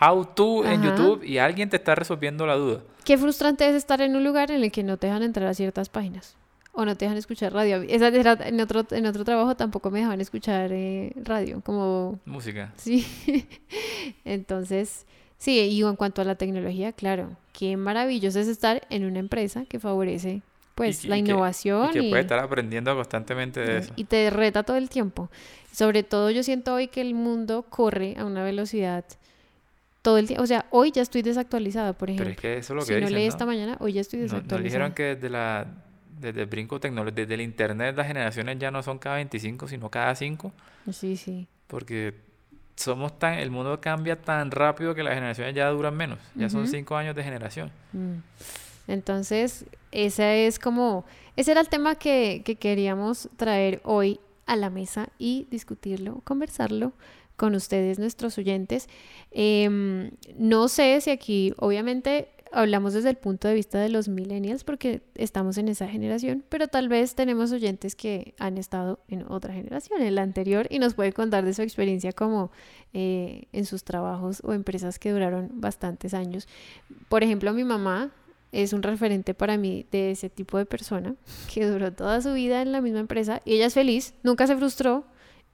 how 0.00 0.24
to 0.24 0.64
en 0.64 0.82
YouTube 0.82 1.22
y 1.22 1.38
alguien 1.38 1.68
te 1.68 1.76
está 1.76 1.94
resolviendo 1.94 2.46
la 2.46 2.54
duda. 2.54 2.80
Qué 3.04 3.18
frustrante 3.18 3.68
es 3.68 3.74
estar 3.74 4.00
en 4.00 4.16
un 4.16 4.24
lugar 4.24 4.50
en 4.50 4.62
el 4.62 4.72
que 4.72 4.82
no 4.82 4.96
te 4.96 5.06
dejan 5.06 5.22
entrar 5.22 5.48
a 5.48 5.54
ciertas 5.54 5.88
páginas 5.88 6.36
o 6.72 6.84
no 6.84 6.96
te 6.96 7.06
dejan 7.06 7.18
escuchar 7.18 7.52
radio. 7.52 7.82
Esa 7.88 8.08
en 8.08 8.60
otro 8.60 8.86
en 8.90 9.06
otro 9.06 9.24
trabajo 9.24 9.56
tampoco 9.56 9.90
me 9.90 9.98
dejaban 9.98 10.20
escuchar 10.20 10.70
eh, 10.72 11.12
radio, 11.16 11.60
como 11.64 12.20
música. 12.24 12.72
Sí. 12.76 13.04
Entonces, 14.24 15.04
sí, 15.38 15.58
y 15.58 15.82
en 15.82 15.96
cuanto 15.96 16.22
a 16.22 16.24
la 16.24 16.36
tecnología, 16.36 16.92
claro, 16.92 17.36
qué 17.52 17.76
maravilloso 17.76 18.38
es 18.38 18.46
estar 18.46 18.86
en 18.90 19.04
una 19.04 19.18
empresa 19.18 19.64
que 19.64 19.80
favorece 19.80 20.42
pues 20.78 21.04
la 21.04 21.16
innovación. 21.16 21.90
y 21.90 21.92
que 21.92 22.08
puede 22.08 22.22
estar 22.22 22.38
aprendiendo 22.38 22.94
constantemente 22.94 23.60
de 23.60 23.78
eso. 23.78 23.92
Y 23.96 24.04
te 24.04 24.30
reta 24.30 24.62
todo 24.62 24.76
el 24.76 24.88
tiempo. 24.88 25.28
Sobre 25.72 26.02
todo 26.02 26.30
yo 26.30 26.42
siento 26.42 26.74
hoy 26.74 26.88
que 26.88 27.00
el 27.00 27.14
mundo 27.14 27.66
corre 27.68 28.14
a 28.16 28.24
una 28.24 28.44
velocidad 28.44 29.04
todo 30.02 30.18
el 30.18 30.26
tiempo. 30.28 30.44
O 30.44 30.46
sea, 30.46 30.66
hoy 30.70 30.92
ya 30.92 31.02
estoy 31.02 31.22
desactualizada, 31.22 31.92
por 31.92 32.10
ejemplo. 32.10 32.26
Pero 32.26 32.34
es 32.34 32.40
que 32.40 32.56
eso 32.58 32.72
es 32.72 32.76
lo 32.76 32.86
que 32.86 32.94
Si 32.94 33.04
no 33.04 33.10
leí 33.10 33.26
esta 33.26 33.44
mañana, 33.44 33.76
hoy 33.80 33.92
ya 33.92 34.00
estoy 34.00 34.20
desactualizada. 34.20 34.58
No, 34.58 34.64
dijeron 34.64 34.92
que 34.92 35.16
desde 35.16 35.30
la 35.30 35.66
desde 36.20 36.40
el 36.40 36.46
brinco 36.46 36.80
tecnológico, 36.80 37.20
desde 37.20 37.34
el 37.34 37.40
internet 37.40 37.96
las 37.96 38.06
generaciones 38.06 38.58
ya 38.58 38.70
no 38.70 38.82
son 38.82 38.98
cada 38.98 39.16
25, 39.16 39.68
sino 39.68 39.90
cada 39.90 40.14
5. 40.14 40.52
Sí, 40.92 41.16
sí. 41.16 41.46
Porque 41.66 42.14
somos 42.76 43.18
tan, 43.18 43.34
el 43.34 43.50
mundo 43.50 43.80
cambia 43.80 44.16
tan 44.16 44.50
rápido 44.50 44.94
que 44.94 45.02
las 45.02 45.14
generaciones 45.14 45.54
ya 45.54 45.68
duran 45.68 45.96
menos. 45.96 46.18
Ya 46.34 46.48
son 46.48 46.66
5 46.66 46.96
años 46.96 47.14
de 47.14 47.24
generación. 47.24 47.70
Mm. 47.92 48.14
Entonces, 48.88 49.66
ese 49.92 50.46
es 50.46 50.58
como, 50.58 51.04
ese 51.36 51.52
era 51.52 51.60
el 51.60 51.68
tema 51.68 51.94
que, 51.94 52.42
queríamos 52.58 53.28
traer 53.36 53.80
hoy 53.84 54.18
a 54.46 54.56
la 54.56 54.70
mesa 54.70 55.10
y 55.18 55.46
discutirlo, 55.50 56.22
conversarlo 56.24 56.92
con 57.36 57.54
ustedes, 57.54 57.98
nuestros 57.98 58.36
oyentes. 58.38 58.88
Em, 59.30 60.10
no 60.36 60.68
sé 60.68 61.00
si 61.00 61.10
aquí, 61.10 61.54
obviamente, 61.58 62.28
hablamos 62.50 62.94
desde 62.94 63.10
el 63.10 63.16
punto 63.16 63.46
de 63.46 63.54
vista 63.54 63.78
de 63.78 63.90
los 63.90 64.08
millennials 64.08 64.64
porque 64.64 65.02
estamos 65.14 65.58
en 65.58 65.68
esa 65.68 65.86
generación, 65.86 66.42
pero 66.48 66.68
tal 66.68 66.88
vez 66.88 67.14
tenemos 67.14 67.52
oyentes 67.52 67.94
que 67.94 68.34
han 68.38 68.56
estado 68.58 69.00
en 69.08 69.30
otra 69.30 69.52
generación, 69.52 70.02
en 70.02 70.14
la 70.14 70.22
anterior, 70.22 70.66
y 70.70 70.78
nos 70.78 70.94
puede 70.94 71.12
contar 71.12 71.44
de 71.44 71.52
su 71.54 71.62
experiencia 71.62 72.12
como 72.12 72.50
eh, 72.94 73.44
en 73.52 73.66
sus 73.66 73.84
trabajos 73.84 74.40
o 74.44 74.54
empresas 74.54 74.98
que 74.98 75.12
duraron 75.12 75.50
bastantes 75.54 76.14
años. 76.14 76.48
Por 77.10 77.22
ejemplo, 77.22 77.52
mi 77.52 77.64
mamá 77.64 78.12
es 78.52 78.72
un 78.72 78.82
referente 78.82 79.34
para 79.34 79.56
mí 79.56 79.86
de 79.90 80.12
ese 80.12 80.30
tipo 80.30 80.58
de 80.58 80.66
persona 80.66 81.14
que 81.52 81.66
duró 81.66 81.92
toda 81.92 82.20
su 82.20 82.32
vida 82.32 82.62
en 82.62 82.72
la 82.72 82.80
misma 82.80 83.00
empresa 83.00 83.40
y 83.44 83.54
ella 83.54 83.66
es 83.66 83.74
feliz, 83.74 84.14
nunca 84.22 84.46
se 84.46 84.56
frustró 84.56 85.04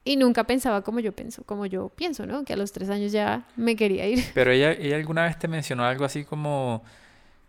y 0.03 0.17
nunca 0.17 0.45
pensaba 0.45 0.83
como 0.83 0.99
yo 0.99 1.11
pienso, 1.11 1.43
como 1.43 1.65
yo 1.65 1.89
pienso, 1.89 2.25
¿no? 2.25 2.45
Que 2.45 2.53
a 2.53 2.57
los 2.57 2.71
tres 2.71 2.89
años 2.89 3.11
ya 3.11 3.47
me 3.55 3.75
quería 3.75 4.07
ir. 4.07 4.23
Pero 4.33 4.51
ella, 4.51 4.71
ella 4.71 4.95
alguna 4.95 5.23
vez 5.23 5.37
te 5.39 5.47
mencionó 5.47 5.83
algo 5.83 6.05
así 6.05 6.23
como 6.23 6.83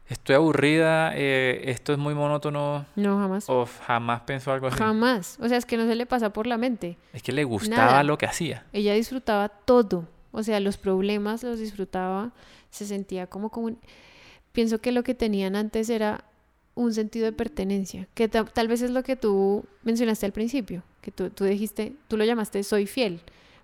estoy 0.08 0.36
aburrida, 0.36 1.12
eh, 1.14 1.62
esto 1.70 1.92
es 1.92 1.98
muy 1.98 2.14
monótono. 2.14 2.86
No, 2.96 3.18
jamás. 3.18 3.44
O 3.48 3.66
jamás 3.86 4.22
pensó 4.22 4.52
algo 4.52 4.68
así. 4.68 4.78
Jamás. 4.78 5.38
O 5.40 5.48
sea, 5.48 5.58
es 5.58 5.66
que 5.66 5.76
no 5.76 5.86
se 5.86 5.94
le 5.94 6.06
pasa 6.06 6.32
por 6.32 6.46
la 6.46 6.56
mente. 6.56 6.96
Es 7.12 7.22
que 7.22 7.32
le 7.32 7.44
gustaba 7.44 8.02
lo 8.02 8.16
que 8.18 8.26
hacía. 8.26 8.64
Ella 8.72 8.94
disfrutaba 8.94 9.48
todo. 9.48 10.08
O 10.32 10.42
sea, 10.42 10.60
los 10.60 10.76
problemas 10.76 11.42
los 11.42 11.58
disfrutaba. 11.58 12.32
Se 12.70 12.86
sentía 12.86 13.26
como 13.26 13.50
como 13.50 13.70
pienso 14.56 14.78
que 14.78 14.90
lo 14.90 15.04
que 15.04 15.14
tenían 15.14 15.54
antes 15.54 15.90
era 15.90 16.24
un 16.74 16.94
sentido 16.94 17.26
de 17.26 17.32
pertenencia, 17.32 18.08
que 18.14 18.26
tal 18.26 18.68
vez 18.68 18.80
es 18.80 18.90
lo 18.90 19.02
que 19.02 19.14
tú 19.14 19.66
mencionaste 19.82 20.24
al 20.24 20.32
principio, 20.32 20.82
que 21.02 21.10
tú, 21.10 21.28
tú 21.28 21.44
dijiste, 21.44 21.92
tú 22.08 22.16
lo 22.16 22.24
llamaste 22.24 22.62
soy 22.62 22.86
fiel. 22.86 23.20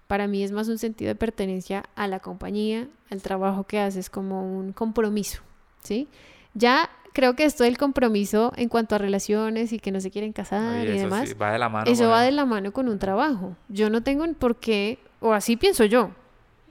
Para 0.07 0.27
mí 0.27 0.45
es 0.45 0.53
más 0.53 0.69
un 0.69 0.77
sentido 0.77 1.09
de 1.09 1.15
pertenencia 1.15 1.85
a 1.95 2.09
la 2.09 2.21
compañía, 2.21 2.89
al 3.11 3.23
trabajo 3.23 3.65
que 3.65 3.81
haces 3.81 4.11
como 4.11 4.43
un 4.59 4.75
compromiso, 4.75 5.41
¿sí? 5.83 6.09
Ya 6.53 6.91
creo 7.15 7.37
que 7.37 7.45
esto 7.45 7.65
del 7.65 7.79
compromiso 7.79 8.53
en 8.57 8.69
cuanto 8.69 8.95
a 8.95 8.99
relaciones 8.99 9.73
y 9.73 9.79
que 9.79 9.93
no 9.93 10.01
se 10.03 10.11
quieren 10.11 10.35
casar 10.35 10.87
y 10.87 10.99
demás, 10.99 11.35
va 11.41 11.53
de 11.53 11.59
la 11.59 11.71
mano 11.71 11.91
eso 11.91 12.11
va 12.11 12.21
de 12.21 12.33
la 12.33 12.45
mano 12.45 12.71
con 12.75 12.87
un 12.91 12.99
trabajo. 12.99 13.57
Yo 13.71 13.89
no 13.89 14.03
tengo 14.03 14.31
por 14.35 14.57
qué, 14.57 14.99
o 15.21 15.33
así 15.33 15.57
pienso 15.57 15.87
yo. 15.87 16.11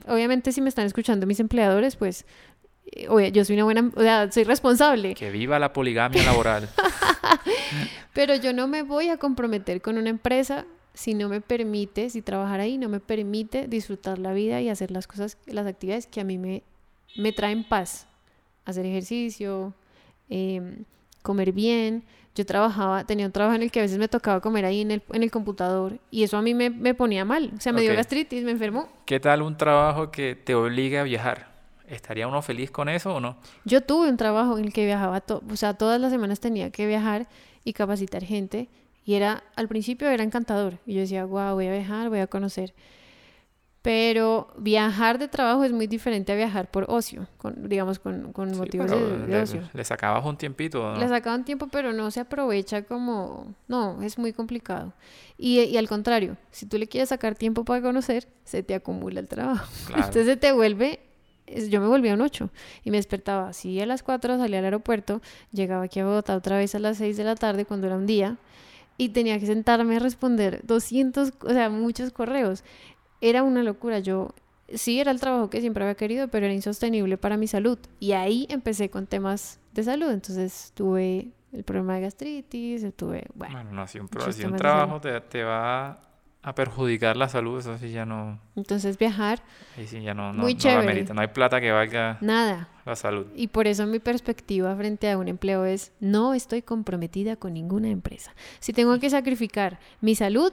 Obviamente 0.08 0.52
si 0.52 0.62
me 0.62 0.70
están 0.70 0.86
escuchando 0.86 1.26
mis 1.26 1.40
empleadores, 1.40 1.96
pues 1.96 2.26
oye, 3.10 3.32
yo 3.32 3.46
soy 3.46 3.56
una 3.56 3.64
buena, 3.64 3.92
o 3.96 4.02
sea, 4.02 4.32
soy 4.32 4.44
responsable. 4.44 5.14
Que 5.16 5.32
viva 5.32 5.60
la 5.60 5.74
poligamia 5.74 6.24
laboral. 6.24 6.70
Pero 8.14 8.36
yo 8.36 8.54
no 8.54 8.68
me 8.68 8.84
voy 8.84 9.10
a 9.10 9.18
comprometer 9.18 9.82
con 9.82 9.98
una 9.98 10.10
empresa 10.10 10.66
si 10.94 11.14
no 11.14 11.30
me 11.30 11.42
permite, 11.42 12.10
si 12.10 12.22
trabajar 12.22 12.60
ahí 12.60 12.78
no 12.78 12.90
me 12.90 13.00
permite 13.00 13.68
disfrutar 13.68 14.20
la 14.20 14.34
vida 14.34 14.62
y 14.62 14.70
hacer 14.70 14.92
las 14.92 15.08
cosas, 15.08 15.38
las 15.46 15.66
actividades 15.66 16.08
que 16.08 16.20
a 16.20 16.24
mí 16.24 16.38
me, 16.38 16.64
me 17.16 17.32
traen 17.32 17.64
paz. 17.64 18.08
Hacer 18.66 18.86
ejercicio, 18.86 19.74
em, 20.30 20.84
comer 21.22 21.52
bien. 21.52 22.04
Yo 22.36 22.46
trabajaba, 22.46 23.06
tenía 23.06 23.26
un 23.26 23.32
trabajo 23.32 23.56
en 23.56 23.64
el 23.64 23.72
que 23.72 23.80
a 23.80 23.84
veces 23.84 23.98
me 23.98 24.08
tocaba 24.08 24.40
comer 24.40 24.66
ahí 24.66 24.82
en 24.82 24.92
el, 24.92 25.04
en 25.12 25.24
el 25.24 25.32
computador 25.32 26.00
y 26.12 26.24
eso 26.24 26.38
a 26.38 26.42
mí 26.42 26.54
me, 26.54 26.70
me 26.70 26.94
ponía 26.94 27.26
mal. 27.26 27.52
O 27.58 27.60
sea, 27.60 27.74
me 27.74 27.82
dio 27.82 27.94
gastritis, 27.94 28.44
me 28.44 28.52
enfermó. 28.52 28.90
¿Qué 29.06 29.20
tal 29.20 29.42
un 29.42 29.58
trabajo 29.58 30.12
que 30.12 30.36
te 30.36 30.56
obligue 30.56 31.00
a 31.00 31.04
viajar? 31.04 31.51
¿Estaría 31.92 32.26
uno 32.26 32.42
feliz 32.42 32.72
con 32.72 32.88
eso 32.88 33.16
o 33.16 33.20
no? 33.20 33.36
Yo 33.66 33.82
tuve 33.82 34.08
un 34.10 34.16
trabajo 34.16 34.58
en 34.58 34.66
el 34.66 34.74
que 34.74 34.86
viajaba, 34.86 35.22
o 35.28 35.56
sea, 35.58 35.74
todas 35.74 36.00
las 36.00 36.12
semanas 36.12 36.40
tenía 36.40 36.72
que 36.72 36.88
viajar 36.88 37.28
y 37.66 37.74
capacitar 37.74 38.24
gente. 38.24 38.70
Y 39.04 39.16
era, 39.16 39.44
al 39.56 39.68
principio 39.68 40.10
era 40.10 40.24
encantador. 40.24 40.78
Y 40.86 40.94
yo 40.94 41.02
decía, 41.02 41.26
wow, 41.26 41.54
voy 41.56 41.68
a 41.68 41.72
viajar, 41.72 42.08
voy 42.08 42.20
a 42.20 42.28
conocer. 42.28 42.74
Pero 43.82 44.54
viajar 44.58 45.18
de 45.20 45.28
trabajo 45.28 45.66
es 45.66 45.74
muy 45.74 45.88
diferente 45.88 46.32
a 46.32 46.36
viajar 46.36 46.72
por 46.72 46.86
ocio, 46.88 47.28
con, 47.38 47.68
digamos, 47.68 48.00
con, 48.00 48.32
con 48.32 48.56
motivos 48.56 48.90
de, 48.90 49.42
ocio. 49.42 49.64
Le 49.74 49.84
sacabas 49.84 50.24
un 50.24 50.38
tiempito. 50.38 50.94
¿no? 50.94 50.98
Le 50.98 51.10
sacaba 51.10 51.36
un 51.36 51.44
tiempo, 51.44 51.68
pero 51.68 51.92
no 51.92 52.10
se 52.10 52.22
aprovecha 52.22 52.84
como... 52.84 53.54
No, 53.68 54.02
es 54.02 54.18
muy 54.18 54.32
complicado. 54.32 54.94
Y, 55.36 55.60
y, 55.62 55.78
al 55.78 55.90
contrario, 55.90 56.38
si 56.52 56.68
tú 56.68 56.78
le 56.78 56.88
quieres 56.88 57.10
sacar 57.10 57.36
tiempo 57.36 57.66
para 57.66 57.82
conocer, 57.82 58.30
se 58.46 58.64
te 58.64 58.76
acumula 58.76 59.20
el 59.20 59.28
trabajo. 59.28 59.68
Entonces 59.90 60.26
se 60.26 60.38
te 60.38 60.54
vuelve 60.54 61.11
yo 61.70 61.82
me 61.82 61.88
volvía 61.88 62.12
a 62.12 62.16
un 62.16 62.22
8 62.22 62.50
y 62.84 62.92
me 62.92 62.98
despertaba 62.98 63.50
así 63.50 63.80
a 63.80 63.86
las 63.86 64.04
4, 64.04 64.38
salía 64.38 64.60
al 64.60 64.66
aeropuerto, 64.66 65.22
llegaba 65.52 65.84
aquí 65.84 66.00
a 66.00 66.06
Bogotá 66.06 66.36
otra 66.36 66.58
vez 66.58 66.76
a 66.76 66.80
las 66.80 66.98
6 66.98 67.18
de 67.18 67.24
la 67.24 67.36
tarde 67.36 67.66
cuando 67.66 67.88
era 67.88 67.98
un 67.98 68.06
día 68.06 68.38
y 68.98 69.10
tenía 69.10 69.40
que 69.40 69.46
sentarme 69.46 69.96
a 69.96 70.00
responder 70.00 70.62
200, 70.64 71.34
o 71.42 71.50
sea, 71.50 71.70
muchos 71.70 72.12
correos. 72.12 72.64
Era 73.20 73.44
una 73.44 73.64
locura, 73.64 74.00
yo 74.00 74.34
sí 74.74 75.00
era 75.00 75.12
el 75.12 75.20
trabajo 75.20 75.50
que 75.50 75.62
siempre 75.62 75.84
había 75.84 75.96
querido, 75.96 76.28
pero 76.28 76.46
era 76.46 76.54
insostenible 76.54 77.18
para 77.18 77.38
mi 77.38 77.48
salud. 77.48 77.80
Y 78.00 78.12
ahí 78.12 78.46
empecé 78.50 78.90
con 78.90 79.08
temas 79.08 79.60
de 79.74 79.84
salud, 79.84 80.12
entonces 80.12 80.72
tuve 80.76 81.32
el 81.52 81.64
problema 81.64 81.96
de 81.96 82.02
gastritis, 82.02 82.86
tuve, 82.96 83.26
bueno. 83.34 83.56
Bueno, 83.56 83.72
no, 83.72 83.88
si 83.88 84.00
un, 84.00 84.08
un 84.08 84.56
trabajo 84.56 85.02
te, 85.02 85.20
te 85.22 85.44
va 85.44 86.00
a 86.44 86.56
perjudicar 86.56 87.18
la 87.18 87.30
salud, 87.30 87.60
eso 87.60 87.78
sí 87.78 87.92
ya 87.92 88.06
no. 88.06 88.40
Entonces 88.56 88.98
viajar. 88.98 89.44
Ahí 89.78 89.86
sí 89.86 90.02
ya 90.02 90.14
no, 90.14 90.34
no, 90.34 90.42
Muy 90.42 90.56
no 90.56 91.14
No 91.14 91.22
hay 91.22 91.28
plata 91.28 91.62
que 91.62 91.72
valga 91.72 92.18
Nada. 92.22 92.68
la 92.86 92.96
salud. 92.96 93.28
Y 93.36 93.48
por 93.48 93.68
eso 93.68 93.86
mi 93.86 94.00
perspectiva 94.00 94.76
frente 94.76 95.12
a 95.12 95.18
un 95.18 95.28
empleo 95.28 95.66
es 95.66 95.92
no 96.00 96.34
estoy 96.34 96.64
comprometida 96.64 97.36
con 97.36 97.54
ninguna 97.54 97.90
empresa. 97.90 98.34
Si 98.60 98.74
tengo 98.74 99.00
que 99.00 99.10
sacrificar 99.10 99.80
mi 100.02 100.16
salud, 100.16 100.52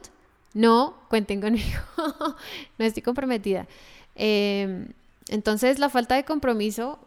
no 0.53 0.95
cuenten 1.09 1.41
conmigo. 1.41 1.81
no 2.79 2.85
estoy 2.85 3.03
comprometida. 3.03 3.67
Em, 4.15 4.89
entonces 5.29 5.79
la 5.79 5.89
falta 5.89 6.17
de 6.17 6.25
compromiso 6.25 6.99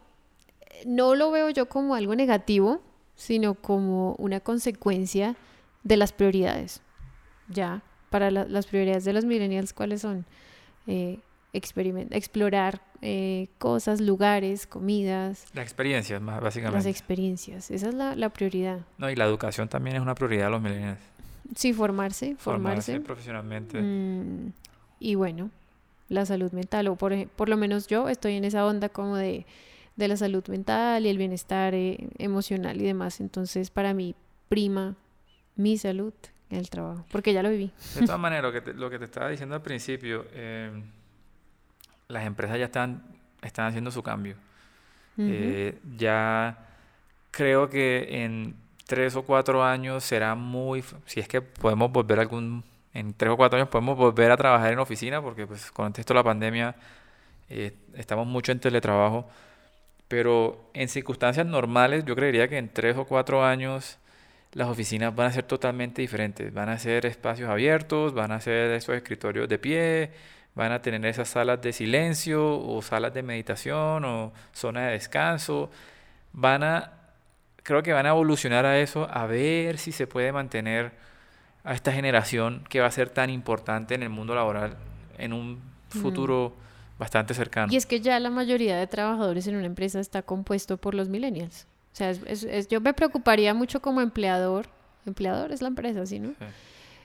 no 0.86 1.14
lo 1.14 1.30
veo 1.30 1.50
yo 1.50 1.68
como 1.68 1.94
algo 1.94 2.16
negativo, 2.16 2.82
sino 3.14 3.54
como 3.54 4.14
una 4.14 4.40
consecuencia 4.40 5.36
de 5.84 5.96
las 5.96 6.12
prioridades. 6.12 6.82
Ya, 7.48 7.82
para 8.12 8.30
las 8.30 8.66
prioridades 8.66 9.04
de 9.04 9.14
los 9.14 9.24
millennials, 9.24 9.72
¿cuáles 9.72 10.02
son? 10.02 10.26
Eh, 10.86 11.18
explorar 11.54 12.82
eh, 13.00 13.48
cosas, 13.58 14.00
lugares, 14.00 14.66
comidas. 14.66 15.46
Las 15.54 15.64
experiencias, 15.64 16.20
más 16.20 16.40
básicamente. 16.40 16.76
Las 16.76 16.86
experiencias, 16.86 17.70
esa 17.70 17.88
es 17.88 17.94
la, 17.94 18.28
prioridad. 18.28 18.80
No, 18.98 19.10
y 19.10 19.16
la 19.16 19.24
educación 19.24 19.68
también 19.68 19.96
es 19.96 20.02
una 20.02 20.14
prioridad 20.14 20.44
de 20.44 20.50
los 20.50 20.62
millennials. 20.62 21.00
Sí, 21.56 21.72
formarse, 21.72 22.36
formarse. 22.36 22.92
Formarse 22.92 23.00
profesionalmente. 23.00 23.80
Mm, 23.80 24.52
y 25.00 25.14
bueno, 25.14 25.50
la 26.10 26.26
salud 26.26 26.52
mental, 26.52 26.88
o 26.88 26.96
por, 26.96 27.26
por 27.28 27.48
lo 27.48 27.56
menos 27.56 27.86
yo 27.86 28.10
estoy 28.10 28.34
en 28.34 28.44
esa 28.44 28.66
onda 28.66 28.90
como 28.90 29.16
de, 29.16 29.46
de 29.96 30.08
la 30.08 30.18
salud 30.18 30.46
mental 30.48 31.06
y 31.06 31.08
el 31.08 31.16
bienestar 31.16 31.74
eh, 31.74 32.08
emocional 32.18 32.78
y 32.78 32.84
demás. 32.84 33.20
Entonces, 33.20 33.70
para 33.70 33.94
mí, 33.94 34.14
prima 34.50 34.96
mi 35.56 35.78
salud 35.78 36.12
el 36.54 36.70
trabajo, 36.70 37.04
porque 37.10 37.32
ya 37.32 37.42
lo 37.42 37.50
viví. 37.50 37.70
De 37.94 38.06
todas 38.06 38.20
maneras, 38.20 38.44
lo 38.44 38.52
que 38.52 38.60
te, 38.60 38.74
lo 38.74 38.90
que 38.90 38.98
te 38.98 39.04
estaba 39.04 39.28
diciendo 39.28 39.54
al 39.54 39.62
principio, 39.62 40.26
eh, 40.32 40.70
las 42.08 42.26
empresas 42.26 42.58
ya 42.58 42.66
están, 42.66 43.02
están 43.42 43.66
haciendo 43.66 43.90
su 43.90 44.02
cambio. 44.02 44.36
Eh, 45.18 45.78
ya 45.96 46.58
creo 47.30 47.68
que 47.68 48.24
en 48.24 48.56
tres 48.86 49.14
o 49.16 49.22
cuatro 49.22 49.62
años 49.64 50.04
será 50.04 50.34
muy, 50.34 50.84
si 51.06 51.20
es 51.20 51.28
que 51.28 51.40
podemos 51.42 51.92
volver 51.92 52.20
algún, 52.20 52.64
en 52.94 53.14
tres 53.14 53.30
o 53.32 53.36
cuatro 53.36 53.58
años 53.58 53.68
podemos 53.68 53.96
volver 53.96 54.30
a 54.30 54.36
trabajar 54.36 54.72
en 54.72 54.78
oficina, 54.78 55.20
porque 55.20 55.46
pues 55.46 55.70
con 55.70 55.92
esto 55.96 56.14
de 56.14 56.18
la 56.18 56.24
pandemia 56.24 56.74
eh, 57.48 57.72
estamos 57.94 58.26
mucho 58.26 58.52
en 58.52 58.60
teletrabajo, 58.60 59.28
pero 60.08 60.70
en 60.74 60.88
circunstancias 60.88 61.46
normales 61.46 62.04
yo 62.04 62.14
creería 62.14 62.48
que 62.48 62.58
en 62.58 62.68
tres 62.68 62.96
o 62.96 63.04
cuatro 63.04 63.44
años 63.44 63.98
las 64.52 64.68
oficinas 64.68 65.14
van 65.14 65.28
a 65.28 65.32
ser 65.32 65.44
totalmente 65.44 66.02
diferentes. 66.02 66.52
Van 66.52 66.68
a 66.68 66.78
ser 66.78 67.06
espacios 67.06 67.48
abiertos, 67.48 68.14
van 68.14 68.32
a 68.32 68.40
ser 68.40 68.70
esos 68.72 68.94
escritorios 68.94 69.48
de 69.48 69.58
pie, 69.58 70.10
van 70.54 70.72
a 70.72 70.82
tener 70.82 71.04
esas 71.06 71.28
salas 71.28 71.60
de 71.62 71.72
silencio 71.72 72.58
o 72.58 72.82
salas 72.82 73.14
de 73.14 73.22
meditación 73.22 74.04
o 74.04 74.32
zona 74.52 74.86
de 74.86 74.92
descanso. 74.92 75.70
Van 76.32 76.62
a, 76.62 76.92
creo 77.62 77.82
que 77.82 77.92
van 77.92 78.06
a 78.06 78.10
evolucionar 78.10 78.66
a 78.66 78.78
eso, 78.78 79.08
a 79.10 79.26
ver 79.26 79.78
si 79.78 79.92
se 79.92 80.06
puede 80.06 80.32
mantener 80.32 80.92
a 81.64 81.74
esta 81.74 81.92
generación 81.92 82.64
que 82.68 82.80
va 82.80 82.86
a 82.86 82.90
ser 82.90 83.08
tan 83.08 83.30
importante 83.30 83.94
en 83.94 84.02
el 84.02 84.10
mundo 84.10 84.34
laboral 84.34 84.76
en 85.16 85.32
un 85.32 85.62
futuro 85.88 86.54
bastante 86.98 87.34
cercano. 87.34 87.72
Y 87.72 87.76
es 87.76 87.86
que 87.86 88.00
ya 88.00 88.18
la 88.20 88.30
mayoría 88.30 88.76
de 88.76 88.86
trabajadores 88.86 89.46
en 89.46 89.56
una 89.56 89.66
empresa 89.66 90.00
está 90.00 90.22
compuesto 90.22 90.76
por 90.76 90.94
los 90.94 91.08
millennials. 91.08 91.66
O 91.92 91.96
sea, 91.96 92.12
yo 92.70 92.80
me 92.80 92.94
preocuparía 92.94 93.52
mucho 93.54 93.80
como 93.80 94.00
empleador. 94.00 94.66
Empleador 95.04 95.52
es 95.52 95.60
la 95.60 95.68
empresa, 95.68 96.06
¿sí, 96.06 96.18
no? 96.18 96.34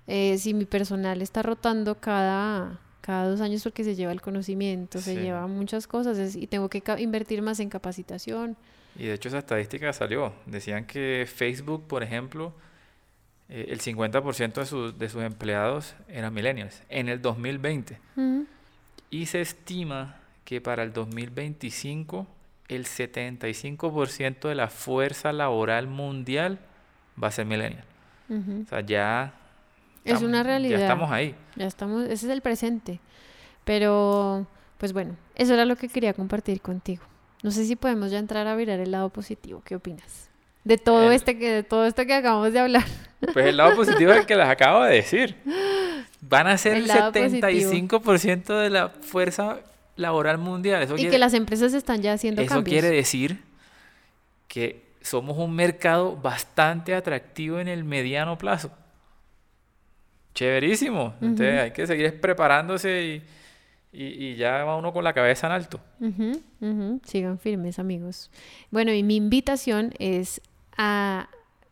Eh, 0.07 0.37
si 0.37 0.53
mi 0.53 0.65
personal 0.65 1.21
está 1.21 1.43
rotando 1.43 1.99
cada, 1.99 2.79
cada 3.01 3.29
dos 3.29 3.41
años 3.41 3.63
porque 3.63 3.83
se 3.83 3.95
lleva 3.95 4.13
el 4.13 4.21
conocimiento, 4.21 5.01
se 5.01 5.15
lleva 5.15 5.47
muchas 5.47 5.87
cosas 5.87 6.35
y 6.35 6.47
tengo 6.47 6.69
que 6.69 6.81
invertir 6.99 7.41
más 7.41 7.59
en 7.59 7.69
capacitación. 7.69 8.55
Y 8.97 9.07
de 9.07 9.13
hecho 9.13 9.27
esa 9.27 9.39
estadística 9.39 9.91
salió. 9.91 10.33
Decían 10.45 10.85
que 10.85 11.27
Facebook, 11.31 11.85
por 11.87 12.01
ejemplo, 12.03 12.53
eh, 13.49 13.67
el 13.69 13.81
50% 13.81 14.53
de, 14.53 14.97
de 14.97 15.09
sus 15.09 15.23
empleados 15.23 15.95
eran 16.07 16.33
millennials 16.33 16.81
en 16.87 17.09
el 17.09 17.21
2020. 17.21 17.99
Y 19.09 19.25
se 19.25 19.41
estima 19.41 20.21
que 20.45 20.61
para 20.61 20.83
el 20.83 20.93
2025 20.93 22.27
el 22.67 22.85
75% 22.85 24.47
de 24.47 24.55
la 24.55 24.67
fuerza 24.67 25.31
laboral 25.31 25.87
mundial 25.87 26.59
va 27.21 27.27
a 27.29 27.31
ser 27.31 27.45
millennial. 27.45 27.85
O 28.29 28.67
sea, 28.67 28.81
ya... 28.81 29.33
Es 30.03 30.21
una 30.21 30.43
realidad. 30.43 30.79
Ya 30.79 30.83
estamos 30.83 31.11
ahí. 31.11 31.35
Ya 31.55 31.65
estamos, 31.65 32.03
ese 32.05 32.27
es 32.27 32.31
el 32.31 32.41
presente. 32.41 32.99
Pero, 33.65 34.47
pues 34.77 34.93
bueno, 34.93 35.17
eso 35.35 35.53
era 35.53 35.65
lo 35.65 35.75
que 35.75 35.89
quería 35.89 36.13
compartir 36.13 36.61
contigo. 36.61 37.03
No 37.43 37.51
sé 37.51 37.65
si 37.65 37.75
podemos 37.75 38.11
ya 38.11 38.19
entrar 38.19 38.47
a 38.47 38.55
mirar 38.55 38.79
el 38.79 38.91
lado 38.91 39.09
positivo. 39.09 39.61
¿Qué 39.65 39.75
opinas? 39.75 40.29
De 40.63 40.77
todo, 40.77 41.11
este, 41.11 41.37
que, 41.37 41.51
de 41.51 41.63
todo 41.63 41.85
esto 41.85 42.05
que 42.05 42.13
acabamos 42.13 42.51
de 42.53 42.59
hablar. 42.59 42.85
Pues 43.33 43.47
el 43.47 43.57
lado 43.57 43.75
positivo 43.75 44.11
es 44.11 44.19
el 44.19 44.25
que 44.25 44.35
les 44.35 44.47
acabo 44.47 44.83
de 44.83 44.95
decir. 44.95 45.35
Van 46.21 46.47
a 46.47 46.57
ser 46.57 46.73
el, 46.77 46.87
75% 46.87 48.61
de 48.61 48.69
la 48.69 48.89
fuerza 48.89 49.59
laboral 49.97 50.37
mundial. 50.37 50.87
y 50.97 51.09
que 51.09 51.17
las 51.17 51.33
empresas 51.33 51.73
están 51.73 52.01
ya 52.01 52.13
haciendo 52.13 52.41
eso 52.41 52.49
cambios. 52.49 52.73
Eso 52.73 52.81
quiere 52.81 52.95
decir 52.95 53.39
que 54.47 54.87
somos 55.01 55.37
un 55.37 55.53
mercado 55.53 56.15
bastante 56.15 56.93
atractivo 56.95 57.59
en 57.59 57.67
el 57.67 57.83
mediano 57.83 58.37
plazo. 58.37 58.71
Chéverísimo. 60.33 61.15
Entonces 61.21 61.59
hay 61.59 61.71
que 61.71 61.87
seguir 61.87 62.21
preparándose 62.21 63.23
y, 63.91 64.03
y, 64.03 64.35
ya 64.35 64.63
va 64.63 64.77
uno 64.77 64.93
con 64.93 65.03
la 65.03 65.13
cabeza 65.13 65.47
en 65.47 65.53
alto. 65.53 65.79
Sigan 67.03 67.39
firmes, 67.39 67.79
amigos. 67.79 68.29
Bueno, 68.69 68.93
y 68.93 69.03
mi 69.03 69.15
invitación 69.15 69.93
es 69.97 70.41
a 70.77 71.29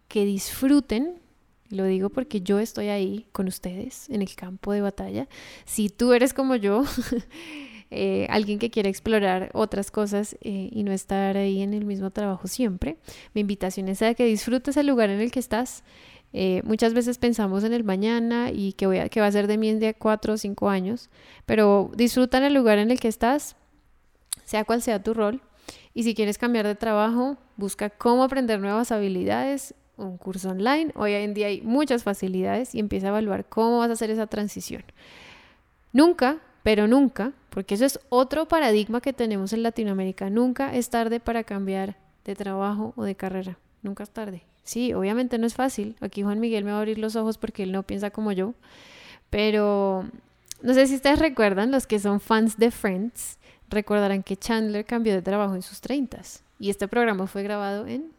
que 0.08 0.26
disfruten 0.26 1.22
lo 1.70 1.86
digo 1.86 2.10
porque 2.10 2.42
yo 2.42 2.60
estoy 2.60 2.90
ahí 2.90 3.26
con 3.32 3.48
ustedes 3.48 4.10
en 4.10 4.22
el 4.22 4.36
campo 4.36 4.72
de 4.72 4.82
batalla. 4.82 5.28
Si 5.66 5.90
tú 5.90 6.14
eres 6.14 6.34
como 6.34 6.56
yo, 6.56 6.84
Eh, 7.92 8.26
alguien 8.30 8.58
que 8.58 8.72
quiera 8.72 8.90
explorar 8.90 9.52
otras 9.54 9.92
cosas 9.92 10.36
eh, 10.42 10.70
y 10.72 10.84
no 10.84 10.92
estar 10.92 11.38
ahí 11.38 11.62
en 11.62 11.74
el 11.74 11.86
mismo 11.86 12.10
trabajo 12.10 12.48
siempre. 12.48 12.98
Mi 13.34 13.42
invitación 13.42 13.88
es 13.90 14.02
a 14.02 14.14
que 14.16 14.26
disfrutes 14.26 14.76
el 14.78 14.88
lugar 14.88 15.10
en 15.10 15.22
el 15.22 15.32
que 15.32 15.40
estás. 15.40 15.84
Eh, 16.34 16.62
muchas 16.66 16.94
veces 16.94 17.18
pensamos 17.18 17.64
en 17.64 17.74
el 17.74 17.84
mañana 17.84 18.52
y 18.52 18.74
que, 18.74 18.88
voy 18.88 18.98
a, 18.98 19.08
que 19.08 19.22
va 19.22 19.28
a 19.28 19.32
ser 19.32 19.48
de 19.48 19.58
mí 19.58 19.70
en 19.70 19.80
de 19.80 19.94
cuatro 19.94 20.34
o 20.34 20.38
cinco 20.38 20.70
años, 20.70 21.10
pero 21.46 21.92
disfruta 21.96 22.40
en 22.40 22.44
el 22.46 22.54
lugar 22.54 22.80
en 22.80 22.92
el 22.92 23.00
que 23.00 23.08
estás, 23.08 23.56
sea 24.44 24.66
cual 24.66 24.82
sea 24.82 25.02
tu 25.02 25.14
rol. 25.14 25.42
Y 25.94 26.04
si 26.04 26.14
quieres 26.14 26.38
cambiar 26.38 26.68
de 26.68 26.76
trabajo, 26.76 27.38
busca 27.56 27.90
cómo 27.90 28.24
aprender 28.24 28.60
nuevas 28.60 28.92
habilidades, 28.92 29.76
un 29.96 30.18
curso 30.18 30.50
online. 30.50 30.92
Hoy 30.96 31.14
en 31.14 31.34
día 31.34 31.48
hay 31.48 31.62
muchas 31.62 32.04
facilidades 32.04 32.76
y 32.76 32.80
empieza 32.80 33.08
a 33.08 33.10
evaluar 33.12 33.46
cómo 33.48 33.78
vas 33.78 33.90
a 33.90 33.94
hacer 33.94 34.10
esa 34.10 34.28
transición. 34.28 34.84
Nunca 35.94 36.42
pero 36.66 36.88
nunca, 36.88 37.32
porque 37.52 37.76
eso 37.76 37.86
es 37.86 38.00
otro 38.10 38.48
paradigma 38.48 39.00
que 39.00 39.14
tenemos 39.14 39.54
en 39.54 39.62
Latinoamérica, 39.62 40.32
nunca 40.32 40.74
es 40.74 40.90
tarde 40.90 41.20
para 41.20 41.44
cambiar 41.44 41.96
de 42.24 42.34
trabajo 42.34 42.92
o 42.96 43.04
de 43.04 43.14
carrera, 43.14 43.60
nunca 43.84 44.02
es 44.02 44.10
tarde. 44.10 44.42
Sí, 44.64 44.92
obviamente 44.92 45.38
no 45.38 45.46
es 45.46 45.54
fácil, 45.54 45.96
aquí 46.02 46.24
Juan 46.24 46.40
Miguel 46.40 46.64
me 46.64 46.72
va 46.72 46.78
a 46.78 46.80
abrir 46.80 46.98
los 46.98 47.16
ojos 47.16 47.38
porque 47.38 47.62
él 47.62 47.72
no 47.72 47.84
piensa 47.84 48.10
como 48.10 48.32
yo, 48.32 48.56
pero 49.30 50.10
no 50.64 50.74
sé 50.74 50.88
si 50.88 50.96
ustedes 50.96 51.20
recuerdan, 51.20 51.70
los 51.70 51.86
que 51.86 52.00
son 52.00 52.20
fans 52.20 52.58
de 52.58 52.72
Friends, 52.72 53.38
recordarán 53.70 54.24
que 54.24 54.36
Chandler 54.36 54.86
cambió 54.86 55.14
de 55.14 55.22
trabajo 55.22 55.54
en 55.54 55.62
sus 55.62 55.82
30 55.82 56.20
y 56.58 56.72
este 56.72 56.88
programa 56.88 57.28
fue 57.28 57.44
grabado 57.44 57.86
en 57.86 58.12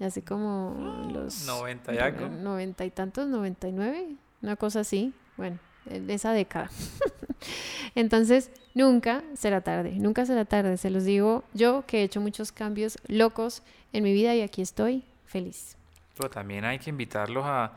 hace 0.00 0.22
como 0.22 1.08
los 1.12 1.46
90 1.46 1.94
y 1.94 1.98
algo. 1.98 2.28
90 2.28 2.84
y 2.84 2.90
tantos, 2.90 3.28
99, 3.28 4.16
una 4.42 4.56
cosa 4.56 4.80
así. 4.80 5.12
Bueno, 5.36 5.60
de 5.84 6.12
esa 6.12 6.32
década. 6.32 6.68
Entonces, 7.94 8.50
nunca 8.74 9.22
será 9.34 9.60
tarde, 9.60 9.92
nunca 9.92 10.24
será 10.26 10.44
tarde, 10.44 10.76
se 10.76 10.90
los 10.90 11.04
digo 11.04 11.44
yo 11.52 11.84
que 11.86 12.00
he 12.00 12.02
hecho 12.02 12.20
muchos 12.20 12.52
cambios 12.52 12.98
locos 13.06 13.62
en 13.92 14.04
mi 14.04 14.12
vida 14.12 14.34
y 14.34 14.40
aquí 14.40 14.62
estoy 14.62 15.04
feliz. 15.26 15.76
Pero 16.16 16.30
también 16.30 16.64
hay 16.64 16.78
que 16.78 16.90
invitarlos 16.90 17.44
a, 17.46 17.72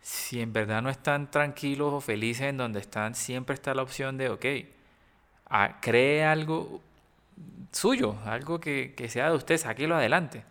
si 0.00 0.40
en 0.40 0.52
verdad 0.52 0.82
no 0.82 0.90
están 0.90 1.30
tranquilos 1.30 1.92
o 1.92 2.00
felices 2.00 2.46
en 2.46 2.56
donde 2.56 2.80
están, 2.80 3.14
siempre 3.14 3.54
está 3.54 3.74
la 3.74 3.82
opción 3.82 4.18
de, 4.18 4.28
ok, 4.30 4.44
a, 5.48 5.80
cree 5.80 6.24
algo, 6.24 6.80
suyo, 7.74 8.16
algo 8.24 8.60
que, 8.60 8.94
sea 9.08 9.30
de 9.30 9.36
usted, 9.36 9.58
sáquelo 9.58 9.96
adelante. 9.96 10.44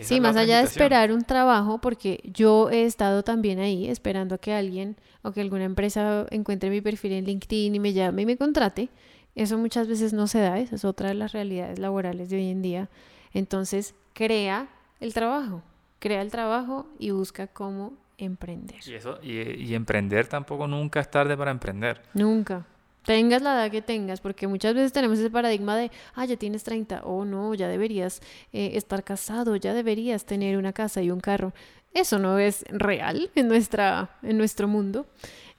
Sí, 0.00 0.20
más 0.20 0.36
allá 0.36 0.58
de 0.58 0.64
esperar 0.64 1.12
un 1.12 1.22
trabajo, 1.22 1.80
porque 1.80 2.20
yo 2.24 2.70
he 2.70 2.84
estado 2.84 3.22
también 3.22 3.60
ahí 3.60 3.88
esperando 3.88 4.34
a 4.34 4.38
que 4.38 4.52
alguien 4.52 4.96
o 5.22 5.32
que 5.32 5.40
alguna 5.40 5.64
empresa 5.64 6.26
encuentre 6.30 6.70
mi 6.70 6.80
perfil 6.80 7.12
en 7.12 7.24
LinkedIn 7.24 7.74
y 7.74 7.80
me 7.80 7.92
llame 7.92 8.22
y 8.22 8.26
me 8.26 8.36
contrate. 8.36 8.88
Eso 9.34 9.58
muchas 9.58 9.86
veces 9.86 10.12
no 10.12 10.26
se 10.26 10.40
da, 10.40 10.58
esa 10.58 10.74
es 10.74 10.84
otra 10.84 11.08
de 11.08 11.14
las 11.14 11.32
realidades 11.32 11.78
laborales 11.78 12.30
de 12.30 12.36
hoy 12.36 12.50
en 12.50 12.62
día. 12.62 12.88
Entonces, 13.32 13.94
crea 14.12 14.68
el 14.98 15.14
trabajo, 15.14 15.62
crea 16.00 16.20
el 16.20 16.30
trabajo 16.30 16.88
y 16.98 17.10
busca 17.10 17.46
cómo 17.46 17.92
emprender. 18.18 18.80
Y, 18.86 18.94
eso, 18.94 19.20
y, 19.22 19.38
y 19.38 19.74
emprender 19.74 20.26
tampoco 20.26 20.66
nunca 20.66 21.00
es 21.00 21.10
tarde 21.10 21.36
para 21.36 21.52
emprender. 21.52 22.02
Nunca 22.12 22.66
tengas 23.04 23.42
la 23.42 23.54
edad 23.54 23.70
que 23.70 23.82
tengas, 23.82 24.20
porque 24.20 24.46
muchas 24.46 24.74
veces 24.74 24.92
tenemos 24.92 25.18
ese 25.18 25.30
paradigma 25.30 25.76
de, 25.76 25.90
ah, 26.14 26.24
ya 26.24 26.36
tienes 26.36 26.64
30, 26.64 27.02
o 27.04 27.24
no, 27.24 27.54
ya 27.54 27.68
deberías 27.68 28.20
eh, 28.52 28.72
estar 28.74 29.02
casado, 29.04 29.56
ya 29.56 29.74
deberías 29.74 30.24
tener 30.24 30.56
una 30.56 30.72
casa 30.72 31.02
y 31.02 31.10
un 31.10 31.20
carro. 31.20 31.52
Eso 31.92 32.18
no 32.18 32.38
es 32.38 32.64
real 32.68 33.30
en, 33.34 33.48
nuestra, 33.48 34.10
en 34.22 34.38
nuestro 34.38 34.68
mundo. 34.68 35.06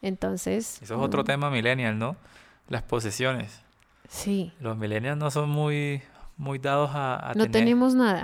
Entonces... 0.02 0.82
Eso 0.82 0.96
es 0.96 1.02
otro 1.02 1.24
mm. 1.24 1.26
tema 1.26 1.50
millennial, 1.50 1.98
¿no? 1.98 2.16
Las 2.70 2.84
posesiones. 2.84 3.62
Sí. 4.08 4.54
Los 4.60 4.78
millennials 4.78 5.18
no 5.18 5.30
son 5.30 5.50
muy, 5.50 6.02
muy 6.38 6.58
dados 6.58 6.92
a, 6.94 7.34
no 7.36 7.50
tenemos 7.50 7.94
nada. 7.96 8.24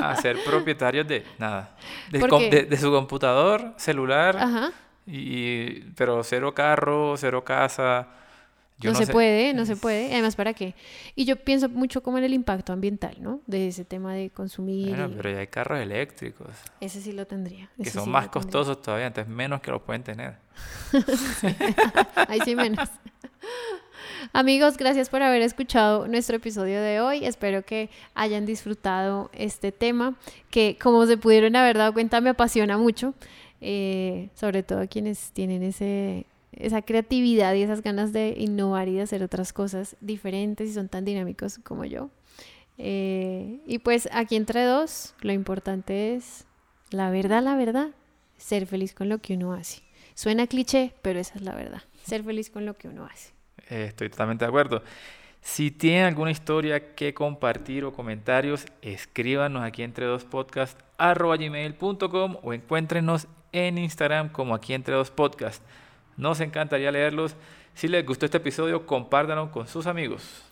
a 0.00 0.16
ser 0.16 0.42
propietarios 0.46 1.06
de 1.08 1.24
nada. 1.38 1.76
De, 2.10 2.66
de, 2.68 2.76
su 2.76 2.90
computador, 2.90 3.74
celular. 3.76 4.36
Ajá. 4.36 4.70
Y, 5.06 5.80
pero 5.96 6.22
cero 6.22 6.54
carro, 6.54 7.16
cero 7.16 7.44
casa 7.44 8.08
no, 8.82 8.94
se 8.94 9.06
puede, 9.06 9.54
no 9.54 9.66
se 9.66 9.76
puede. 9.76 10.12
Además, 10.12 10.36
¿para 10.36 10.52
qué? 10.52 10.74
Y 11.14 11.24
yo 11.24 11.36
pienso 11.36 11.68
mucho 11.68 12.02
como 12.02 12.18
en 12.18 12.24
el 12.24 12.34
impacto 12.34 12.72
ambiental, 12.72 13.16
¿no? 13.20 13.40
De 13.46 13.68
ese 13.68 13.84
tema 13.84 14.14
de 14.14 14.30
consumir. 14.30 14.90
Bueno, 14.90 15.10
pero 15.16 15.30
ya 15.30 15.38
hay 15.38 15.46
carros 15.46 15.80
eléctricos. 15.80 16.48
Ese 16.80 17.00
sí 17.00 17.12
lo 17.12 17.26
tendría. 17.26 17.70
Que 17.82 17.90
son 17.90 18.10
más 18.10 18.28
costosos 18.28 18.82
todavía, 18.82 19.06
entonces 19.06 19.32
menos 19.32 19.60
que 19.60 19.70
los 19.70 19.82
pueden 19.82 20.02
tener. 20.02 20.36
Ahí 22.28 22.40
sí 22.44 22.54
menos. 22.56 22.88
Amigos, 24.32 24.76
gracias 24.76 25.08
por 25.08 25.22
haber 25.22 25.42
escuchado 25.42 26.08
nuestro 26.08 26.36
episodio 26.36 26.80
de 26.80 27.00
hoy. 27.00 27.24
Espero 27.24 27.64
que 27.64 27.90
hayan 28.14 28.46
disfrutado 28.46 29.30
este 29.32 29.70
tema, 29.70 30.16
que 30.50 30.76
como 30.80 31.06
se 31.06 31.16
pudieron 31.16 31.54
haber 31.56 31.78
dado 31.78 31.92
cuenta 31.92 32.20
me 32.20 32.30
apasiona 32.30 32.78
mucho, 32.78 33.14
eh, 33.60 34.30
sobre 34.34 34.62
todo 34.62 34.88
quienes 34.88 35.30
tienen 35.32 35.62
ese 35.62 36.26
esa 36.58 36.82
creatividad 36.82 37.54
y 37.54 37.62
esas 37.62 37.82
ganas 37.82 38.12
de 38.12 38.34
innovar 38.38 38.88
y 38.88 38.94
de 38.94 39.02
hacer 39.02 39.22
otras 39.22 39.52
cosas 39.52 39.96
diferentes 40.00 40.70
y 40.70 40.72
son 40.72 40.88
tan 40.88 41.04
dinámicos 41.04 41.58
como 41.58 41.84
yo. 41.84 42.10
Eh, 42.78 43.60
y 43.66 43.78
pues 43.78 44.08
aquí 44.12 44.36
entre 44.36 44.64
dos, 44.64 45.14
lo 45.20 45.32
importante 45.32 46.14
es, 46.14 46.46
la 46.90 47.10
verdad, 47.10 47.42
la 47.42 47.56
verdad, 47.56 47.90
ser 48.36 48.66
feliz 48.66 48.94
con 48.94 49.08
lo 49.08 49.18
que 49.18 49.34
uno 49.34 49.52
hace. 49.52 49.82
Suena 50.14 50.46
cliché, 50.46 50.94
pero 51.02 51.18
esa 51.18 51.34
es 51.34 51.42
la 51.42 51.54
verdad. 51.54 51.82
Ser 52.04 52.22
feliz 52.22 52.50
con 52.50 52.66
lo 52.66 52.74
que 52.74 52.88
uno 52.88 53.04
hace. 53.06 53.32
Eh, 53.68 53.86
estoy 53.88 54.10
totalmente 54.10 54.44
de 54.44 54.48
acuerdo. 54.48 54.82
Si 55.40 55.70
tienen 55.70 56.04
alguna 56.04 56.30
historia 56.30 56.94
que 56.94 57.12
compartir 57.12 57.84
o 57.84 57.92
comentarios, 57.92 58.66
escríbanos 58.80 59.62
aquí 59.62 59.82
entre 59.82 60.06
dos 60.06 60.24
podcast 60.24 60.80
arroba 60.96 61.36
gmail.com 61.36 62.36
o 62.42 62.52
encuéntrenos 62.54 63.28
en 63.52 63.78
Instagram 63.78 64.30
como 64.30 64.54
aquí 64.54 64.72
entre 64.72 64.94
dos 64.94 65.10
podcast. 65.10 65.62
Nos 66.16 66.40
encantaría 66.40 66.90
leerlos. 66.90 67.36
Si 67.74 67.88
les 67.88 68.04
gustó 68.06 68.26
este 68.26 68.38
episodio, 68.38 68.86
compártanlo 68.86 69.50
con 69.50 69.66
sus 69.66 69.86
amigos. 69.86 70.42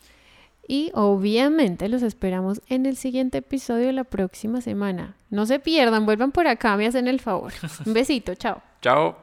Y 0.67 0.91
obviamente 0.95 1.89
los 1.89 2.03
esperamos 2.03 2.61
en 2.69 2.87
el 2.87 2.97
siguiente 2.97 3.39
episodio 3.39 3.87
de 3.87 3.93
la 3.93 4.05
próxima 4.05 4.61
semana. 4.61 5.17
No 5.31 5.47
se 5.47 5.59
pierdan, 5.59 6.07
vuelvan 6.07 6.33
por 6.33 6.47
acá, 6.47 6.77
me 6.77 6.87
hacen 6.87 7.09
el 7.09 7.21
favor. 7.21 7.53
Un 7.87 7.93
besito, 7.93 8.35
chao. 8.35 8.63
Chao. 8.81 9.22